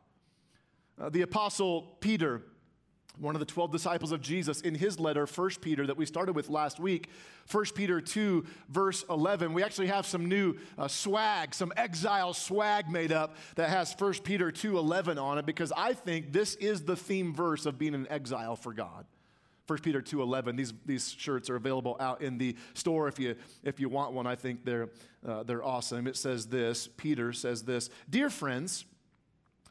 Uh, 1.02 1.10
the 1.10 1.24
Apostle 1.24 1.98
Peter 2.00 2.44
one 3.20 3.36
of 3.36 3.40
the 3.40 3.46
12 3.46 3.72
disciples 3.72 4.12
of 4.12 4.22
Jesus, 4.22 4.62
in 4.62 4.76
his 4.76 5.00
letter, 5.00 5.26
1 5.26 5.50
Peter, 5.62 5.86
that 5.88 5.98
we 5.98 6.06
started 6.06 6.34
with 6.34 6.50
last 6.50 6.80
week, 6.80 7.10
1 7.52 7.66
Peter 7.76 8.02
2, 8.02 8.46
verse 8.70 9.04
11. 9.10 9.54
We 9.54 9.64
actually 9.64 9.88
have 9.88 10.06
some 10.06 10.28
new 10.28 10.56
uh, 10.78 10.88
swag, 10.88 11.54
some 11.54 11.74
exile 11.76 12.34
swag 12.34 12.90
made 12.90 13.12
up 13.12 13.36
that 13.56 13.70
has 13.70 13.96
1 13.98 14.14
Peter 14.24 14.52
2, 14.52 14.78
11 14.78 15.18
on 15.18 15.38
it, 15.38 15.46
because 15.46 15.72
I 15.76 15.94
think 15.94 16.32
this 16.32 16.56
is 16.56 16.84
the 16.84 16.96
theme 16.96 17.34
verse 17.34 17.66
of 17.66 17.78
being 17.78 17.96
an 17.96 18.08
exile 18.10 18.56
for 18.56 18.74
God. 18.74 19.06
1 19.68 19.80
Peter 19.80 20.02
2, 20.02 20.22
11. 20.22 20.56
These, 20.56 20.74
these 20.86 21.12
shirts 21.12 21.50
are 21.50 21.58
available 21.58 21.98
out 22.00 22.22
in 22.22 22.38
the 22.38 22.56
store 22.74 23.08
if 23.08 23.20
you, 23.20 23.36
if 23.64 23.80
you 23.80 23.90
want 23.90 24.14
one. 24.14 24.26
I 24.26 24.36
think 24.36 24.64
they're, 24.64 24.90
uh, 25.28 25.44
they're 25.44 25.64
awesome. 25.64 26.08
It 26.08 26.16
says 26.16 26.48
this 26.48 26.88
Peter 26.88 27.34
says 27.34 27.64
this 27.64 27.90
Dear 28.10 28.30
friends, 28.30 28.86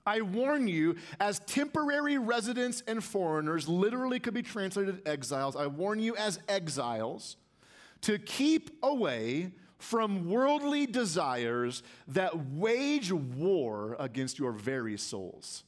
I 0.06 0.20
warn 0.20 0.68
you, 0.68 0.96
as 1.18 1.40
temporary 1.40 2.16
residents 2.16 2.82
and 2.86 3.02
foreigners, 3.02 3.68
literally 3.68 4.20
could 4.20 4.34
be 4.34 4.42
translated 4.42 5.02
exiles. 5.06 5.56
I 5.56 5.66
warn 5.66 5.98
you, 5.98 6.14
as 6.16 6.38
exiles, 6.48 7.36
to 8.02 8.18
keep 8.18 8.70
away 8.82 9.50
from 9.78 10.30
worldly 10.30 10.86
desires 10.86 11.82
that 12.08 12.50
wage 12.52 13.12
war 13.12 13.96
against 13.98 14.38
your 14.38 14.52
very 14.52 14.96
souls. 14.96 15.64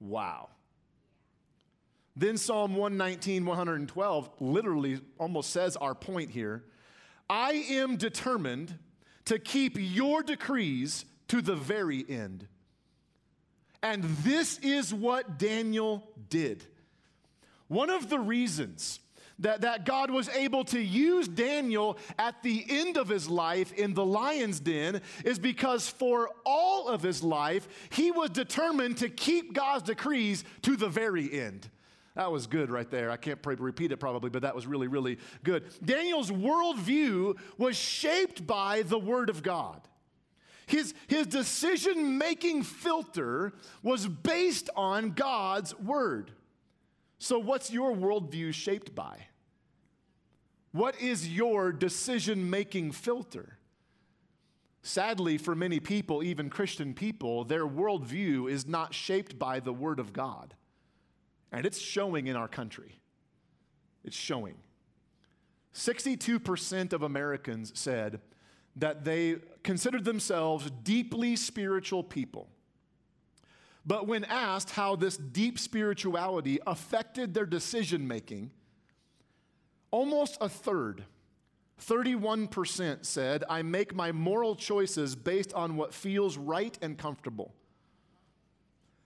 Wow. 0.00 0.48
Then 2.16 2.36
Psalm 2.36 2.76
119, 2.76 3.44
112 3.44 4.30
literally 4.40 5.00
almost 5.18 5.50
says 5.50 5.76
our 5.76 5.94
point 5.94 6.30
here. 6.30 6.64
I 7.28 7.52
am 7.70 7.96
determined 7.96 8.78
to 9.24 9.38
keep 9.38 9.76
your 9.78 10.22
decrees 10.22 11.04
to 11.28 11.42
the 11.42 11.56
very 11.56 12.04
end. 12.08 12.46
And 13.84 14.02
this 14.24 14.58
is 14.62 14.94
what 14.94 15.38
Daniel 15.38 16.08
did. 16.30 16.64
One 17.68 17.90
of 17.90 18.08
the 18.08 18.18
reasons 18.18 18.98
that, 19.40 19.60
that 19.60 19.84
God 19.84 20.10
was 20.10 20.30
able 20.30 20.64
to 20.64 20.80
use 20.80 21.28
Daniel 21.28 21.98
at 22.18 22.42
the 22.42 22.64
end 22.66 22.96
of 22.96 23.10
his 23.10 23.28
life 23.28 23.74
in 23.74 23.92
the 23.92 24.04
lion's 24.04 24.58
den 24.58 25.02
is 25.22 25.38
because 25.38 25.86
for 25.86 26.30
all 26.46 26.88
of 26.88 27.02
his 27.02 27.22
life, 27.22 27.68
he 27.90 28.10
was 28.10 28.30
determined 28.30 28.96
to 28.98 29.10
keep 29.10 29.52
God's 29.52 29.82
decrees 29.82 30.44
to 30.62 30.76
the 30.76 30.88
very 30.88 31.30
end. 31.30 31.68
That 32.14 32.32
was 32.32 32.46
good 32.46 32.70
right 32.70 32.90
there. 32.90 33.10
I 33.10 33.18
can't 33.18 33.38
repeat 33.44 33.92
it 33.92 33.98
probably, 33.98 34.30
but 34.30 34.42
that 34.42 34.54
was 34.54 34.66
really, 34.66 34.88
really 34.88 35.18
good. 35.42 35.64
Daniel's 35.84 36.30
worldview 36.30 37.36
was 37.58 37.76
shaped 37.76 38.46
by 38.46 38.80
the 38.80 38.98
Word 38.98 39.28
of 39.28 39.42
God. 39.42 39.82
His, 40.66 40.94
his 41.06 41.26
decision 41.26 42.18
making 42.18 42.62
filter 42.62 43.52
was 43.82 44.06
based 44.06 44.70
on 44.76 45.10
God's 45.10 45.78
word. 45.78 46.32
So, 47.18 47.38
what's 47.38 47.70
your 47.70 47.94
worldview 47.94 48.52
shaped 48.52 48.94
by? 48.94 49.26
What 50.72 51.00
is 51.00 51.28
your 51.28 51.72
decision 51.72 52.50
making 52.50 52.92
filter? 52.92 53.58
Sadly, 54.82 55.38
for 55.38 55.54
many 55.54 55.80
people, 55.80 56.22
even 56.22 56.50
Christian 56.50 56.92
people, 56.92 57.44
their 57.44 57.66
worldview 57.66 58.50
is 58.50 58.66
not 58.66 58.92
shaped 58.92 59.38
by 59.38 59.60
the 59.60 59.72
Word 59.72 59.98
of 59.98 60.12
God. 60.12 60.54
And 61.50 61.64
it's 61.64 61.78
showing 61.78 62.26
in 62.26 62.36
our 62.36 62.48
country. 62.48 63.00
It's 64.04 64.16
showing. 64.16 64.56
62% 65.72 66.92
of 66.92 67.02
Americans 67.02 67.72
said 67.74 68.20
that 68.76 69.04
they 69.04 69.36
considered 69.62 70.04
themselves 70.04 70.70
deeply 70.82 71.36
spiritual 71.36 72.02
people. 72.02 72.48
But 73.86 74.06
when 74.06 74.24
asked 74.24 74.70
how 74.70 74.96
this 74.96 75.16
deep 75.16 75.58
spirituality 75.58 76.58
affected 76.66 77.34
their 77.34 77.46
decision 77.46 78.08
making, 78.08 78.50
almost 79.90 80.38
a 80.40 80.48
third, 80.48 81.04
31% 81.82 83.04
said, 83.04 83.44
I 83.48 83.62
make 83.62 83.94
my 83.94 84.12
moral 84.12 84.56
choices 84.56 85.14
based 85.14 85.52
on 85.52 85.76
what 85.76 85.92
feels 85.92 86.38
right 86.38 86.76
and 86.80 86.96
comfortable. 86.96 87.54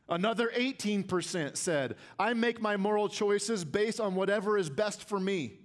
Another 0.08 0.50
18% 0.56 1.56
said, 1.56 1.96
I 2.18 2.32
make 2.32 2.62
my 2.62 2.76
moral 2.76 3.08
choices 3.08 3.64
based 3.64 4.00
on 4.00 4.14
whatever 4.14 4.56
is 4.56 4.70
best 4.70 5.06
for 5.06 5.20
me. 5.20 5.58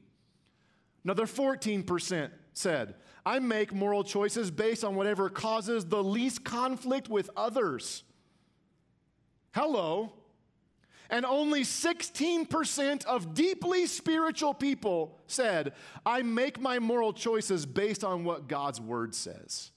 Another 1.03 1.25
14% 1.25 2.31
said, 2.53 2.95
I 3.25 3.39
make 3.39 3.73
moral 3.73 4.03
choices 4.03 4.51
based 4.51 4.83
on 4.83 4.95
whatever 4.95 5.29
causes 5.29 5.85
the 5.85 6.03
least 6.03 6.43
conflict 6.43 7.09
with 7.09 7.29
others. 7.37 8.03
Hello. 9.53 10.13
And 11.09 11.25
only 11.25 11.61
16% 11.61 13.05
of 13.05 13.33
deeply 13.33 13.85
spiritual 13.85 14.53
people 14.53 15.19
said, 15.27 15.73
I 16.05 16.21
make 16.23 16.59
my 16.59 16.79
moral 16.79 17.13
choices 17.13 17.65
based 17.65 18.03
on 18.03 18.23
what 18.23 18.47
God's 18.47 18.81
word 18.81 19.13
says. 19.13 19.71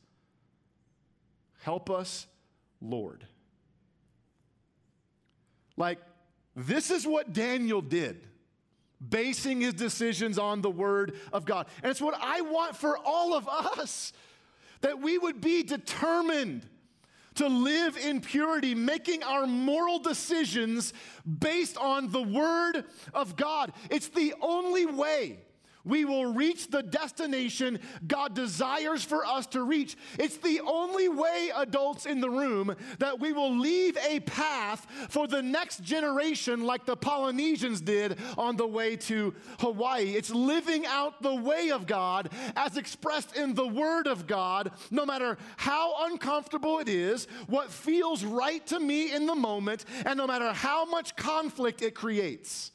Help 1.61 1.91
us, 1.91 2.26
Lord. 2.81 3.26
Like, 5.76 5.99
this 6.55 6.91
is 6.91 7.07
what 7.07 7.33
Daniel 7.33 7.83
did. 7.83 8.26
Basing 9.07 9.61
his 9.61 9.75
decisions 9.75 10.38
on 10.38 10.62
the 10.62 10.71
word 10.71 11.15
of 11.33 11.45
God. 11.45 11.67
And 11.83 11.91
it's 11.91 12.00
what 12.00 12.19
I 12.21 12.41
want 12.41 12.76
for 12.76 12.99
all 12.99 13.35
of 13.35 13.49
us 13.49 14.12
that 14.81 15.00
we 15.00 15.19
would 15.19 15.41
be 15.41 15.62
determined 15.62 16.67
to 17.37 17.49
live 17.49 17.97
in 17.97 18.21
purity, 18.21 18.75
making 18.75 19.23
our 19.23 19.47
moral 19.47 19.99
decisions 19.99 20.93
based 21.38 21.76
on 21.76 22.11
the 22.11 22.23
Word 22.23 22.85
of 23.15 23.37
God. 23.37 23.73
It's 23.91 24.09
the 24.09 24.35
only 24.41 24.87
way 24.87 25.38
we 25.87 26.05
will 26.05 26.35
reach 26.35 26.69
the 26.69 26.83
destination 26.83 27.78
God 28.07 28.35
desires 28.35 29.05
for 29.05 29.25
us 29.25 29.47
to 29.49 29.62
reach. 29.62 29.97
It's 30.19 30.37
the 30.37 30.61
only 30.61 31.09
way, 31.09 31.50
adults 31.55 32.05
in 32.05 32.21
the 32.21 32.28
room, 32.28 32.76
that 32.99 33.21
we 33.21 33.33
will 33.33 33.57
leave 33.57 33.97
a 33.97 34.21
path 34.21 34.87
for 35.09 35.26
the 35.26 35.43
next 35.43 35.83
generation 35.83 36.64
like 36.64 36.85
the 36.85 36.97
Polynesians 36.97 37.81
did 37.81 38.19
on 38.37 38.57
the 38.57 38.66
way 38.66 38.97
to 38.97 39.35
Hawaii. 39.61 40.11
It's 40.11 40.31
living 40.31 40.85
out 40.87 41.23
the 41.23 41.35
way 41.35 41.71
of 41.71 41.87
God 41.87 42.31
as 42.57 42.76
expressed 42.76 43.37
in 43.37 43.55
the 43.55 43.66
Word 43.66 44.07
of 44.07 44.26
God, 44.26 44.73
no 44.90 45.07
matter 45.07 45.38
how 45.57 46.07
uncomfortable 46.07 46.81
it 46.81 46.88
is, 46.88 47.26
what 47.47 47.71
feels 47.71 48.25
right 48.25 48.66
to 48.66 48.81
me 48.81 49.14
in 49.14 49.26
the 49.26 49.35
moment, 49.35 49.85
and 50.05 50.19
no 50.19 50.26
matter 50.26 50.52
how 50.52 50.85
much 50.85 51.14
conflict 51.16 51.83
it 51.83 51.95
creates. 51.95 52.73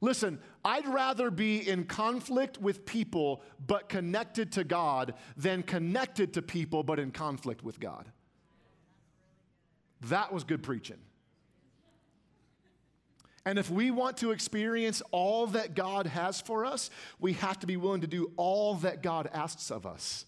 Listen, 0.00 0.38
I'd 0.64 0.86
rather 0.86 1.30
be 1.30 1.66
in 1.68 1.84
conflict 1.84 2.58
with 2.58 2.84
people 2.84 3.42
but 3.66 3.88
connected 3.88 4.52
to 4.52 4.64
God 4.64 5.14
than 5.36 5.62
connected 5.62 6.34
to 6.34 6.42
people 6.42 6.82
but 6.82 6.98
in 6.98 7.10
conflict 7.10 7.64
with 7.64 7.80
God. 7.80 8.06
That 10.02 10.32
was 10.32 10.44
good 10.44 10.62
preaching. 10.62 10.98
And 13.46 13.58
if 13.58 13.70
we 13.70 13.90
want 13.90 14.18
to 14.18 14.32
experience 14.32 15.02
all 15.12 15.46
that 15.48 15.74
God 15.74 16.06
has 16.06 16.40
for 16.40 16.66
us, 16.66 16.90
we 17.18 17.32
have 17.34 17.58
to 17.60 17.66
be 17.66 17.76
willing 17.76 18.02
to 18.02 18.06
do 18.06 18.32
all 18.36 18.74
that 18.76 19.02
God 19.02 19.30
asks 19.32 19.70
of 19.70 19.86
us. 19.86 20.26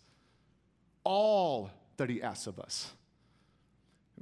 All 1.04 1.70
that 1.98 2.08
He 2.08 2.22
asks 2.22 2.46
of 2.46 2.58
us. 2.58 2.90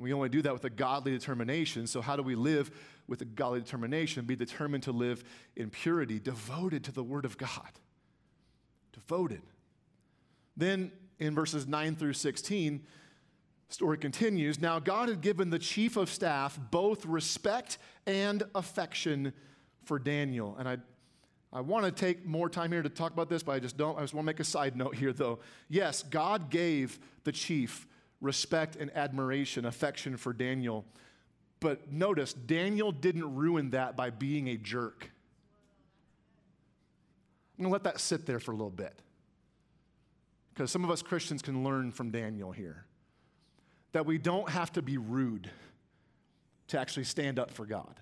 We 0.01 0.13
only 0.13 0.29
do 0.29 0.43
that 0.43 0.53
with 0.53 0.65
a 0.65 0.71
godly 0.71 1.13
determination. 1.13 1.87
So, 1.87 2.01
how 2.01 2.17
do 2.17 2.23
we 2.23 2.35
live 2.35 2.71
with 3.07 3.21
a 3.21 3.25
godly 3.25 3.61
determination? 3.61 4.25
Be 4.25 4.37
determined 4.37 4.85
to 4.85 4.93
live 4.93 5.23
in 5.57 5.71
purity, 5.71 6.19
devoted 6.19 6.85
to 6.85 6.93
the 6.93 7.05
Word 7.05 7.25
of 7.25 7.37
God. 7.37 7.71
Devoted. 8.93 9.43
Then, 10.57 10.93
in 11.19 11.35
verses 11.35 11.67
9 11.67 11.97
through 11.97 12.15
16, 12.15 12.83
story 13.69 13.99
continues. 13.99 14.61
Now, 14.61 14.79
God 14.79 15.09
had 15.09 15.21
given 15.21 15.51
the 15.51 15.59
chief 15.59 15.97
of 15.97 16.11
staff 16.11 16.59
both 16.71 17.05
respect 17.07 17.79
and 18.07 18.43
affection 18.55 19.33
for 19.85 19.99
Daniel. 19.99 20.57
And 20.59 20.69
I, 20.69 20.79
I 21.53 21.61
want 21.61 21.85
to 21.85 21.93
take 21.93 22.25
more 22.25 22.49
time 22.49 22.73
here 22.73 22.83
to 22.83 22.89
talk 22.89 23.13
about 23.13 23.29
this, 23.29 23.43
but 23.43 23.53
I 23.53 23.59
just 23.59 23.77
don't. 23.77 23.99
I 23.99 24.03
just 24.03 24.15
want 24.15 24.25
to 24.25 24.27
make 24.27 24.41
a 24.41 24.45
side 24.45 24.77
note 24.77 24.95
here, 24.95 25.13
though. 25.13 25.41
Yes, 25.69 26.03
God 26.03 26.51
gave 26.51 26.99
the 27.25 27.33
chief 27.33 27.87
respect 28.21 28.77
and 28.77 28.91
admiration, 28.95 29.65
affection 29.65 30.17
for 30.17 30.33
Daniel. 30.33 30.85
But 31.61 31.93
notice, 31.93 32.33
Daniel 32.33 32.93
didn't 32.93 33.35
ruin 33.35 33.71
that 33.71 33.97
by 33.97 34.11
being 34.11 34.49
a 34.49 34.57
jerk. 34.57 35.11
I'm 37.59 37.65
going 37.65 37.71
to 37.71 37.73
let 37.73 37.85
that 37.85 38.01
sit 38.01 38.27
there 38.27 38.41
for 38.41 38.53
a 38.53 38.55
little 38.55 38.71
bit. 38.71 38.99
Because 40.55 40.71
some 40.71 40.85
of 40.85 40.91
us 40.91 41.03
Christians 41.03 41.43
can 41.43 41.65
learn 41.65 41.91
from 41.91 42.11
Daniel 42.11 42.53
here 42.53 42.85
that 43.93 44.07
we 44.07 44.19
don't 44.19 44.49
have 44.49 44.73
to 44.73 44.83
be 44.83 44.99
rude 44.99 45.51
to 46.69 46.79
actually 46.79 47.05
stand 47.05 47.39
up 47.39 47.51
for 47.51 47.67
God. 47.67 47.99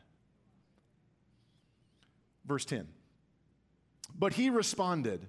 Verse 2.45 2.65
10. 2.65 2.87
But 4.19 4.35
he 4.35 4.51
responded, 4.51 5.27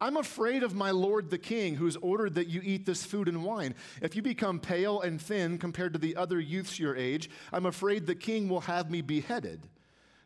I'm 0.00 0.18
afraid 0.18 0.62
of 0.62 0.74
my 0.74 0.90
lord 0.90 1.30
the 1.30 1.38
king, 1.38 1.74
who's 1.74 1.96
ordered 1.96 2.34
that 2.34 2.48
you 2.48 2.60
eat 2.62 2.84
this 2.84 3.04
food 3.04 3.28
and 3.28 3.42
wine. 3.42 3.74
If 4.02 4.14
you 4.14 4.22
become 4.22 4.60
pale 4.60 5.00
and 5.00 5.20
thin 5.20 5.56
compared 5.56 5.94
to 5.94 5.98
the 5.98 6.16
other 6.16 6.38
youths 6.38 6.78
your 6.78 6.94
age, 6.96 7.30
I'm 7.52 7.66
afraid 7.66 8.06
the 8.06 8.14
king 8.14 8.48
will 8.48 8.60
have 8.60 8.90
me 8.90 9.00
beheaded. 9.00 9.66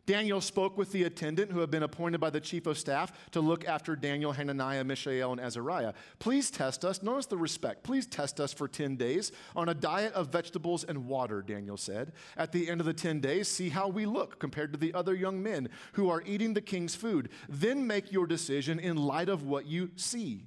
Daniel 0.05 0.41
spoke 0.41 0.77
with 0.77 0.91
the 0.91 1.03
attendant 1.03 1.51
who 1.51 1.59
had 1.59 1.71
been 1.71 1.83
appointed 1.83 2.19
by 2.19 2.29
the 2.29 2.39
chief 2.39 2.65
of 2.65 2.77
staff 2.77 3.11
to 3.31 3.41
look 3.41 3.65
after 3.65 3.95
Daniel, 3.95 4.31
Hananiah, 4.31 4.83
Mishael, 4.83 5.31
and 5.31 5.39
Azariah. 5.39 5.93
Please 6.19 6.49
test 6.49 6.83
us. 6.83 7.03
Notice 7.03 7.27
the 7.27 7.37
respect. 7.37 7.83
Please 7.83 8.05
test 8.05 8.39
us 8.39 8.53
for 8.53 8.67
10 8.67 8.95
days 8.95 9.31
on 9.55 9.69
a 9.69 9.73
diet 9.73 10.13
of 10.13 10.29
vegetables 10.29 10.83
and 10.83 11.07
water, 11.07 11.41
Daniel 11.41 11.77
said. 11.77 12.13
At 12.35 12.51
the 12.51 12.69
end 12.69 12.81
of 12.81 12.87
the 12.87 12.93
10 12.93 13.19
days, 13.19 13.47
see 13.47 13.69
how 13.69 13.87
we 13.87 14.05
look 14.05 14.39
compared 14.39 14.73
to 14.73 14.79
the 14.79 14.93
other 14.93 15.13
young 15.13 15.41
men 15.43 15.69
who 15.93 16.09
are 16.09 16.23
eating 16.25 16.53
the 16.53 16.61
king's 16.61 16.95
food. 16.95 17.29
Then 17.47 17.85
make 17.85 18.11
your 18.11 18.25
decision 18.25 18.79
in 18.79 18.97
light 18.97 19.29
of 19.29 19.43
what 19.43 19.67
you 19.67 19.91
see. 19.95 20.45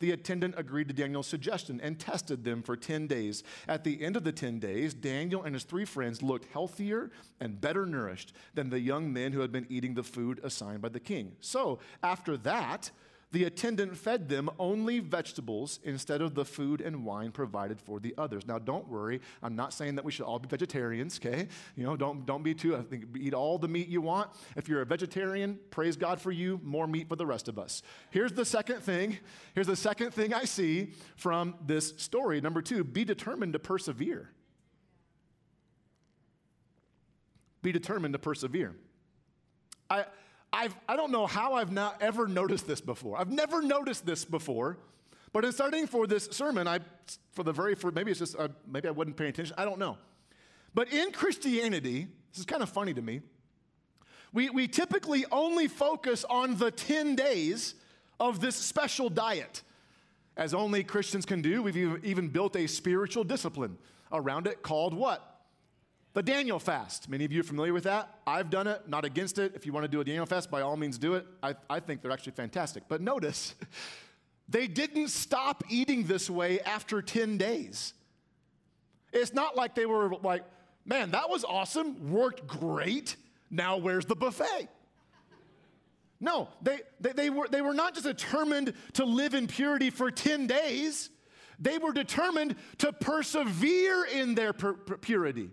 The 0.00 0.10
attendant 0.10 0.54
agreed 0.56 0.88
to 0.88 0.94
Daniel's 0.94 1.26
suggestion 1.26 1.80
and 1.80 1.98
tested 1.98 2.44
them 2.44 2.62
for 2.62 2.76
10 2.76 3.06
days. 3.06 3.42
At 3.68 3.84
the 3.84 4.02
end 4.02 4.16
of 4.16 4.24
the 4.24 4.32
10 4.32 4.58
days, 4.58 4.92
Daniel 4.92 5.42
and 5.42 5.54
his 5.54 5.64
three 5.64 5.84
friends 5.84 6.22
looked 6.22 6.52
healthier 6.52 7.10
and 7.40 7.60
better 7.60 7.86
nourished 7.86 8.32
than 8.54 8.70
the 8.70 8.80
young 8.80 9.12
men 9.12 9.32
who 9.32 9.40
had 9.40 9.52
been 9.52 9.66
eating 9.68 9.94
the 9.94 10.02
food 10.02 10.40
assigned 10.42 10.82
by 10.82 10.88
the 10.88 11.00
king. 11.00 11.36
So, 11.40 11.78
after 12.02 12.36
that, 12.38 12.90
the 13.34 13.44
attendant 13.44 13.96
fed 13.96 14.28
them 14.28 14.48
only 14.60 15.00
vegetables 15.00 15.80
instead 15.82 16.22
of 16.22 16.36
the 16.36 16.44
food 16.44 16.80
and 16.80 17.04
wine 17.04 17.32
provided 17.32 17.80
for 17.80 17.98
the 17.98 18.14
others. 18.16 18.46
Now, 18.46 18.60
don't 18.60 18.88
worry. 18.88 19.20
I'm 19.42 19.56
not 19.56 19.72
saying 19.72 19.96
that 19.96 20.04
we 20.04 20.12
should 20.12 20.24
all 20.24 20.38
be 20.38 20.46
vegetarians, 20.48 21.18
okay? 21.18 21.48
You 21.74 21.82
know, 21.82 21.96
don't, 21.96 22.24
don't 22.24 22.44
be 22.44 22.54
too, 22.54 22.76
I 22.76 22.82
think, 22.82 23.06
eat 23.18 23.34
all 23.34 23.58
the 23.58 23.66
meat 23.66 23.88
you 23.88 24.00
want. 24.00 24.30
If 24.54 24.68
you're 24.68 24.82
a 24.82 24.86
vegetarian, 24.86 25.58
praise 25.70 25.96
God 25.96 26.20
for 26.20 26.30
you, 26.30 26.60
more 26.62 26.86
meat 26.86 27.08
for 27.08 27.16
the 27.16 27.26
rest 27.26 27.48
of 27.48 27.58
us. 27.58 27.82
Here's 28.10 28.30
the 28.30 28.44
second 28.44 28.82
thing. 28.82 29.18
Here's 29.52 29.66
the 29.66 29.74
second 29.74 30.14
thing 30.14 30.32
I 30.32 30.44
see 30.44 30.92
from 31.16 31.56
this 31.66 31.94
story. 31.96 32.40
Number 32.40 32.62
two, 32.62 32.84
be 32.84 33.04
determined 33.04 33.54
to 33.54 33.58
persevere. 33.58 34.30
Be 37.62 37.72
determined 37.72 38.14
to 38.14 38.20
persevere. 38.20 38.76
I, 39.90 40.04
I've, 40.54 40.76
I 40.88 40.94
don't 40.94 41.10
know 41.10 41.26
how 41.26 41.54
I've 41.54 41.72
not 41.72 42.00
ever 42.00 42.28
noticed 42.28 42.66
this 42.68 42.80
before. 42.80 43.18
I've 43.18 43.30
never 43.30 43.60
noticed 43.60 44.06
this 44.06 44.24
before. 44.24 44.78
But 45.32 45.44
in 45.44 45.50
starting 45.50 45.88
for 45.88 46.06
this 46.06 46.28
sermon, 46.30 46.68
I, 46.68 46.78
for 47.32 47.42
the 47.42 47.52
very 47.52 47.74
first, 47.74 47.96
maybe 47.96 48.12
it's 48.12 48.20
just, 48.20 48.36
uh, 48.38 48.48
maybe 48.64 48.86
I 48.86 48.92
wasn't 48.92 49.16
paying 49.16 49.30
attention. 49.30 49.56
I 49.58 49.64
don't 49.64 49.80
know. 49.80 49.98
But 50.72 50.92
in 50.92 51.10
Christianity, 51.10 52.06
this 52.30 52.38
is 52.38 52.46
kind 52.46 52.62
of 52.62 52.68
funny 52.68 52.94
to 52.94 53.02
me. 53.02 53.20
We, 54.32 54.48
we 54.50 54.68
typically 54.68 55.24
only 55.32 55.66
focus 55.66 56.24
on 56.30 56.56
the 56.56 56.70
10 56.70 57.16
days 57.16 57.74
of 58.20 58.40
this 58.40 58.54
special 58.54 59.08
diet. 59.08 59.62
As 60.36 60.54
only 60.54 60.84
Christians 60.84 61.26
can 61.26 61.42
do, 61.42 61.64
we've 61.64 62.04
even 62.04 62.28
built 62.28 62.54
a 62.54 62.68
spiritual 62.68 63.24
discipline 63.24 63.76
around 64.12 64.46
it 64.46 64.62
called 64.62 64.94
what? 64.94 65.33
The 66.14 66.22
Daniel 66.22 66.60
fast. 66.60 67.08
Many 67.08 67.24
of 67.24 67.32
you 67.32 67.40
are 67.40 67.44
familiar 67.44 67.72
with 67.72 67.84
that. 67.84 68.20
I've 68.24 68.48
done 68.48 68.68
it, 68.68 68.88
not 68.88 69.04
against 69.04 69.36
it. 69.40 69.52
If 69.56 69.66
you 69.66 69.72
want 69.72 69.82
to 69.82 69.88
do 69.88 70.00
a 70.00 70.04
Daniel 70.04 70.24
fast, 70.26 70.48
by 70.48 70.60
all 70.60 70.76
means 70.76 70.96
do 70.96 71.14
it. 71.14 71.26
I, 71.42 71.56
I 71.68 71.80
think 71.80 72.02
they're 72.02 72.12
actually 72.12 72.32
fantastic. 72.32 72.84
But 72.88 73.00
notice, 73.00 73.56
they 74.48 74.68
didn't 74.68 75.08
stop 75.08 75.64
eating 75.68 76.04
this 76.04 76.30
way 76.30 76.60
after 76.60 77.02
10 77.02 77.36
days. 77.36 77.94
It's 79.12 79.34
not 79.34 79.56
like 79.56 79.74
they 79.74 79.86
were 79.86 80.14
like, 80.22 80.44
man, 80.84 81.10
that 81.10 81.28
was 81.28 81.44
awesome, 81.44 82.12
worked 82.12 82.46
great. 82.46 83.16
Now 83.50 83.76
where's 83.78 84.06
the 84.06 84.16
buffet? 84.16 84.68
No, 86.20 86.48
they, 86.62 86.78
they, 87.00 87.12
they, 87.12 87.30
were, 87.30 87.48
they 87.48 87.60
were 87.60 87.74
not 87.74 87.94
just 87.94 88.06
determined 88.06 88.72
to 88.94 89.04
live 89.04 89.34
in 89.34 89.48
purity 89.48 89.90
for 89.90 90.12
10 90.12 90.46
days, 90.46 91.10
they 91.58 91.78
were 91.78 91.92
determined 91.92 92.54
to 92.78 92.92
persevere 92.92 94.04
in 94.04 94.36
their 94.36 94.52
purity 94.52 95.50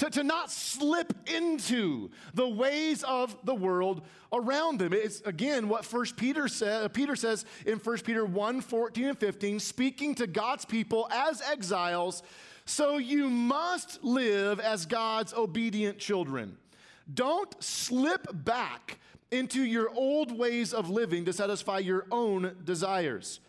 to, 0.00 0.08
to 0.08 0.24
not 0.24 0.50
slip 0.50 1.12
into 1.28 2.10
the 2.32 2.48
ways 2.48 3.02
of 3.02 3.36
the 3.44 3.54
world 3.54 4.00
around 4.32 4.78
them. 4.78 4.94
It's 4.94 5.20
again 5.22 5.68
what 5.68 5.84
First 5.84 6.16
Peter 6.16 6.48
said, 6.48 6.90
Peter 6.94 7.14
says 7.14 7.44
in 7.66 7.78
1 7.78 7.98
Peter 7.98 8.24
1, 8.24 8.62
14 8.62 9.04
and 9.04 9.18
15, 9.18 9.60
speaking 9.60 10.14
to 10.14 10.26
God's 10.26 10.64
people 10.64 11.06
as 11.10 11.42
exiles, 11.42 12.22
so 12.64 12.96
you 12.96 13.28
must 13.28 14.02
live 14.02 14.58
as 14.58 14.86
God's 14.86 15.34
obedient 15.34 15.98
children. 15.98 16.56
Don't 17.12 17.54
slip 17.62 18.26
back 18.32 18.98
into 19.30 19.62
your 19.62 19.90
old 19.90 20.32
ways 20.32 20.72
of 20.72 20.88
living 20.88 21.26
to 21.26 21.32
satisfy 21.34 21.78
your 21.78 22.06
own 22.10 22.56
desires. 22.64 23.40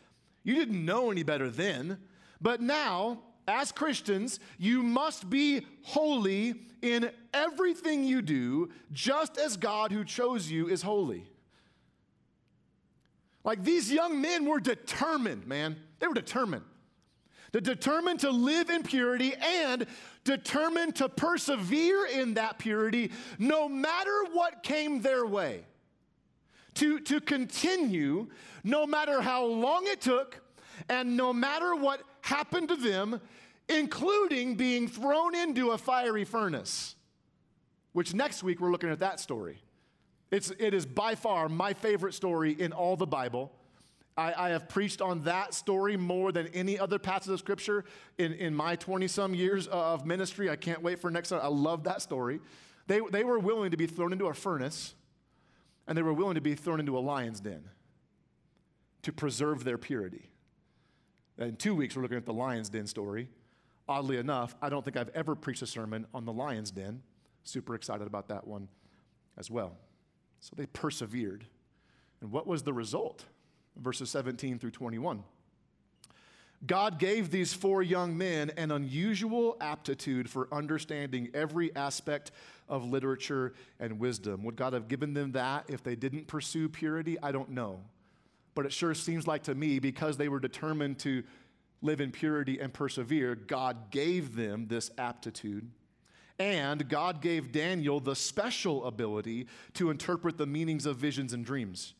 You 0.43 0.55
didn't 0.55 0.83
know 0.83 1.11
any 1.11 1.23
better 1.23 1.49
then, 1.49 1.99
but 2.41 2.59
now 2.59 3.19
as 3.47 3.71
Christians, 3.71 4.39
you 4.57 4.83
must 4.83 5.29
be 5.29 5.65
holy 5.83 6.55
in 6.81 7.11
everything 7.33 8.03
you 8.03 8.21
do, 8.21 8.69
just 8.91 9.37
as 9.37 9.57
God 9.57 9.91
who 9.91 10.03
chose 10.03 10.49
you 10.49 10.67
is 10.67 10.81
holy. 10.81 11.25
Like 13.43 13.63
these 13.63 13.91
young 13.91 14.21
men 14.21 14.45
were 14.45 14.59
determined, 14.59 15.47
man. 15.47 15.77
They 15.99 16.07
were 16.07 16.13
determined. 16.13 16.65
They're 17.51 17.61
determined 17.61 18.21
to 18.21 18.31
live 18.31 18.69
in 18.69 18.83
purity 18.83 19.33
and 19.35 19.85
determined 20.23 20.95
to 20.97 21.09
persevere 21.09 22.05
in 22.05 22.35
that 22.35 22.59
purity 22.59 23.11
no 23.39 23.67
matter 23.67 24.25
what 24.31 24.63
came 24.63 25.01
their 25.01 25.25
way. 25.25 25.65
To, 26.75 27.01
to 27.01 27.19
continue 27.19 28.29
no 28.63 28.87
matter 28.87 29.21
how 29.21 29.43
long 29.45 29.87
it 29.87 29.99
took 29.99 30.39
and 30.89 31.17
no 31.17 31.33
matter 31.33 31.75
what 31.75 32.01
happened 32.21 32.69
to 32.69 32.75
them, 32.75 33.19
including 33.69 34.55
being 34.55 34.87
thrown 34.87 35.35
into 35.35 35.71
a 35.71 35.77
fiery 35.77 36.25
furnace. 36.25 36.95
Which 37.93 38.13
next 38.13 38.43
week 38.43 38.61
we're 38.61 38.71
looking 38.71 38.89
at 38.89 38.99
that 38.99 39.19
story. 39.19 39.61
It's, 40.29 40.51
it 40.59 40.73
is 40.73 40.85
by 40.85 41.15
far 41.15 41.49
my 41.49 41.73
favorite 41.73 42.13
story 42.13 42.53
in 42.53 42.71
all 42.71 42.95
the 42.95 43.07
Bible. 43.07 43.51
I, 44.17 44.33
I 44.33 44.49
have 44.49 44.69
preached 44.69 45.01
on 45.01 45.23
that 45.23 45.53
story 45.53 45.97
more 45.97 46.31
than 46.31 46.47
any 46.47 46.79
other 46.79 46.99
passage 46.99 47.33
of 47.33 47.39
scripture 47.39 47.83
in, 48.17 48.33
in 48.33 48.55
my 48.55 48.75
20 48.77 49.07
some 49.07 49.33
years 49.33 49.67
of 49.67 50.05
ministry. 50.05 50.49
I 50.49 50.55
can't 50.55 50.81
wait 50.81 50.99
for 50.99 51.11
next 51.11 51.29
time. 51.29 51.41
I 51.43 51.47
love 51.47 51.83
that 51.83 52.01
story. 52.01 52.39
They, 52.87 53.01
they 53.11 53.23
were 53.23 53.39
willing 53.39 53.71
to 53.71 53.77
be 53.77 53.87
thrown 53.87 54.11
into 54.13 54.27
a 54.27 54.33
furnace, 54.33 54.95
and 55.87 55.97
they 55.97 56.01
were 56.01 56.13
willing 56.13 56.35
to 56.35 56.41
be 56.41 56.55
thrown 56.55 56.79
into 56.79 56.97
a 56.97 56.99
lion's 56.99 57.39
den 57.39 57.63
to 59.03 59.11
preserve 59.11 59.63
their 59.63 59.77
purity. 59.77 60.30
In 61.41 61.55
two 61.55 61.73
weeks, 61.73 61.95
we're 61.95 62.03
looking 62.03 62.17
at 62.17 62.25
the 62.25 62.33
lion's 62.33 62.69
den 62.69 62.85
story. 62.85 63.27
Oddly 63.89 64.17
enough, 64.17 64.55
I 64.61 64.69
don't 64.69 64.85
think 64.85 64.95
I've 64.95 65.09
ever 65.09 65.35
preached 65.35 65.61
a 65.63 65.67
sermon 65.67 66.05
on 66.13 66.25
the 66.25 66.31
lion's 66.31 66.71
den. 66.71 67.01
Super 67.43 67.73
excited 67.73 68.05
about 68.05 68.27
that 68.27 68.45
one 68.45 68.67
as 69.37 69.49
well. 69.49 69.75
So 70.39 70.53
they 70.55 70.67
persevered. 70.67 71.45
And 72.21 72.31
what 72.31 72.45
was 72.45 72.63
the 72.63 72.73
result? 72.73 73.25
Verses 73.75 74.09
17 74.11 74.59
through 74.59 74.71
21. 74.71 75.23
God 76.67 76.99
gave 76.99 77.31
these 77.31 77.53
four 77.53 77.81
young 77.81 78.15
men 78.15 78.51
an 78.55 78.69
unusual 78.71 79.57
aptitude 79.59 80.29
for 80.29 80.47
understanding 80.51 81.29
every 81.33 81.75
aspect 81.75 82.31
of 82.69 82.85
literature 82.85 83.53
and 83.79 83.99
wisdom. 83.99 84.43
Would 84.43 84.57
God 84.57 84.73
have 84.73 84.87
given 84.87 85.15
them 85.15 85.31
that 85.31 85.65
if 85.69 85.81
they 85.81 85.95
didn't 85.95 86.27
pursue 86.27 86.69
purity? 86.69 87.17
I 87.21 87.31
don't 87.31 87.49
know. 87.49 87.79
But 88.53 88.65
it 88.65 88.73
sure 88.73 88.93
seems 88.93 89.27
like 89.27 89.43
to 89.43 89.55
me, 89.55 89.79
because 89.79 90.17
they 90.17 90.29
were 90.29 90.39
determined 90.39 90.99
to 90.99 91.23
live 91.81 92.01
in 92.01 92.11
purity 92.11 92.59
and 92.59 92.73
persevere, 92.73 93.35
God 93.35 93.91
gave 93.91 94.35
them 94.35 94.67
this 94.67 94.91
aptitude. 94.97 95.69
And 96.37 96.87
God 96.89 97.21
gave 97.21 97.51
Daniel 97.51 97.99
the 97.99 98.15
special 98.15 98.85
ability 98.85 99.47
to 99.75 99.89
interpret 99.89 100.37
the 100.37 100.45
meanings 100.47 100.85
of 100.85 100.97
visions 100.97 101.33
and 101.33 101.45
dreams. 101.45 101.93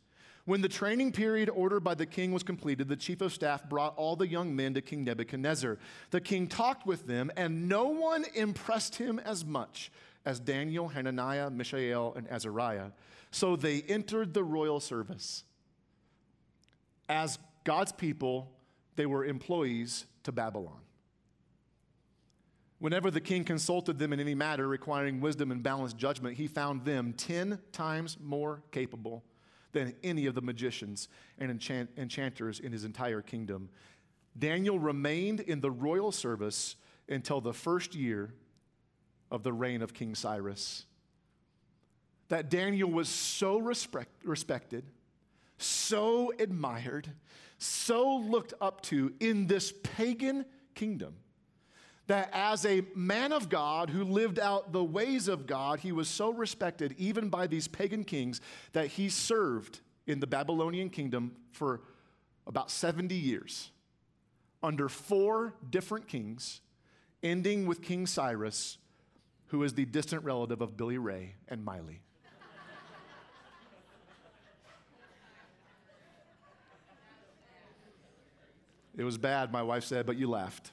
When 0.46 0.62
the 0.62 0.68
training 0.68 1.12
period 1.12 1.50
ordered 1.50 1.82
by 1.82 1.94
the 1.94 2.08
king 2.08 2.32
was 2.32 2.42
completed, 2.42 2.88
the 2.88 2.96
chief 2.96 3.22
of 3.22 3.32
staff 3.32 3.64
brought 3.70 3.96
all 3.96 4.16
the 4.16 4.28
young 4.28 4.56
men 4.56 4.74
to 4.74 4.82
King 4.82 5.04
Nebuchadnezzar. 5.04 5.78
The 6.10 6.22
king 6.22 6.48
talked 6.48 6.88
with 6.88 7.06
them, 7.06 7.32
and 7.38 7.70
no 7.70 7.86
one 7.86 8.26
impressed 8.34 8.96
him 8.96 9.20
as 9.20 9.46
much 9.46 9.92
as 10.26 10.40
Daniel, 10.40 10.88
Hananiah, 10.88 11.52
Mishael, 11.52 12.14
and 12.16 12.28
Azariah. 12.28 12.90
So 13.30 13.56
they 13.56 13.84
entered 13.84 14.34
the 14.34 14.44
royal 14.44 14.80
service. 14.80 15.44
As 17.10 17.40
God's 17.64 17.92
people, 17.92 18.52
they 18.96 19.06
were 19.06 19.26
employees 19.26 20.06
to 20.24 20.32
Babylon. 20.32 20.82
Whenever 22.80 23.12
the 23.12 23.22
king 23.22 23.44
consulted 23.44 24.00
them 24.00 24.12
in 24.12 24.20
any 24.20 24.34
matter 24.34 24.68
requiring 24.68 25.22
wisdom 25.22 25.52
and 25.52 25.62
balanced 25.62 25.98
judgment, 25.98 26.36
he 26.36 26.48
found 26.48 26.84
them 26.84 27.14
10 27.14 27.60
times 27.72 28.18
more 28.20 28.64
capable 28.72 29.24
than 29.72 29.94
any 30.04 30.26
of 30.26 30.34
the 30.34 30.42
magicians 30.42 31.08
and 31.38 31.52
enchant- 31.52 31.92
enchanters 31.96 32.60
in 32.60 32.72
his 32.72 32.84
entire 32.84 33.22
kingdom. 33.22 33.70
Daniel 34.38 34.80
remained 34.80 35.42
in 35.42 35.62
the 35.62 35.70
royal 35.70 36.12
service 36.12 36.76
until 37.08 37.40
the 37.40 37.54
first 37.54 37.94
year 37.94 38.34
of 39.30 39.44
the 39.44 39.54
reign 39.54 39.82
of 39.82 39.94
King 39.94 40.16
Cyrus. 40.16 40.86
That 42.30 42.50
Daniel 42.50 42.90
was 42.90 43.10
so 43.10 43.58
respect- 43.58 44.26
respected, 44.26 44.86
so 45.63 46.34
admired, 46.39 47.10
so 47.58 48.17
looked 48.17 48.54
up 48.62 48.82
to 48.84 49.13
in 49.19 49.47
this 49.47 49.74
pagan 49.84 50.45
kingdom 50.76 51.15
that 52.08 52.30
as 52.34 52.65
a 52.65 52.84
man 52.95 53.32
of 53.32 53.47
God 53.47 53.89
who 53.89 54.04
lived 54.04 54.39
out 54.39 54.74
the 54.74 54.84
ways 54.84 55.28
of 55.28 55.47
God, 55.47 55.80
he 55.80 55.91
was 55.91 56.10
so 56.10 56.32
respected 56.32 56.93
even 56.97 57.30
by 57.30 57.47
these 57.47 57.67
pagan 57.67 58.04
kings 58.04 58.41
that 58.74 58.88
he 58.88 59.08
served 59.08 59.80
in 60.08 60.19
the 60.19 60.28
Babylonian 60.28 60.89
kingdom 60.89 61.36
for 61.52 61.82
about 62.45 62.69
70 62.69 63.15
years 63.15 63.69
under 64.63 64.89
four 64.89 65.54
different 65.69 66.08
kings, 66.08 66.62
ending 67.24 67.65
with 67.65 67.82
King 67.82 68.06
Cyrus, 68.06 68.78
who 69.47 69.63
is 69.63 69.74
the 69.74 69.86
distant 69.86 70.24
relative 70.24 70.62
of 70.62 70.78
Billy 70.78 70.97
Ray 70.97 71.36
and 71.47 71.63
Miley. 71.63 72.02
It 78.98 79.04
was 79.04 79.18
bad, 79.18 79.52
my 79.52 79.64
wife 79.64 79.84
said, 79.84 80.06
but 80.06 80.18
you 80.18 80.30
laughed. 80.30 80.72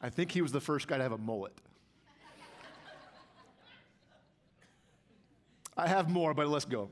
I 0.00 0.10
think 0.10 0.30
he 0.30 0.42
was 0.42 0.52
the 0.52 0.60
first 0.60 0.88
guy 0.88 0.98
to 0.98 1.02
have 1.02 1.12
a 1.12 1.18
mullet. 1.18 1.52
I 5.76 5.88
have 5.88 6.08
more, 6.08 6.32
but 6.34 6.48
let's 6.48 6.64
go. 6.64 6.90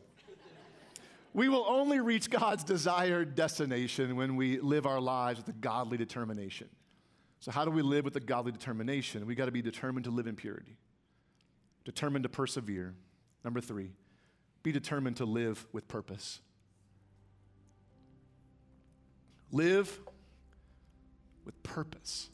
We 1.33 1.49
will 1.49 1.65
only 1.67 1.99
reach 2.01 2.31
God's 2.31 2.63
desired 2.63 3.35
destination 3.35 4.15
when 4.15 4.37
we 4.37 4.61
live 4.61 4.87
our 4.87 5.01
lives 5.01 5.39
with 5.39 5.49
a 5.49 5.59
godly 5.59 5.99
determination. 5.99 6.69
So, 7.41 7.51
how 7.51 7.65
do 7.65 7.71
we 7.71 7.83
live 7.83 8.05
with 8.05 8.15
a 8.17 8.21
godly 8.21 8.53
determination? 8.53 9.27
We 9.27 9.35
got 9.35 9.47
to 9.47 9.53
be 9.53 9.61
determined 9.61 10.05
to 10.05 10.11
live 10.11 10.27
in 10.27 10.37
purity, 10.37 10.77
determined 11.85 12.23
to 12.23 12.29
persevere. 12.29 12.95
Number 13.43 13.61
three, 13.61 13.91
be 14.63 14.71
determined 14.71 15.17
to 15.17 15.25
live 15.25 15.67
with 15.73 15.89
purpose. 15.89 16.41
Live 19.55 20.01
with 21.45 21.63
purpose. 21.63 22.29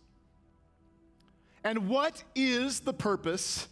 And 1.63 1.87
what 1.87 2.25
is 2.35 2.81
the 2.81 2.95
purpose 2.95 3.69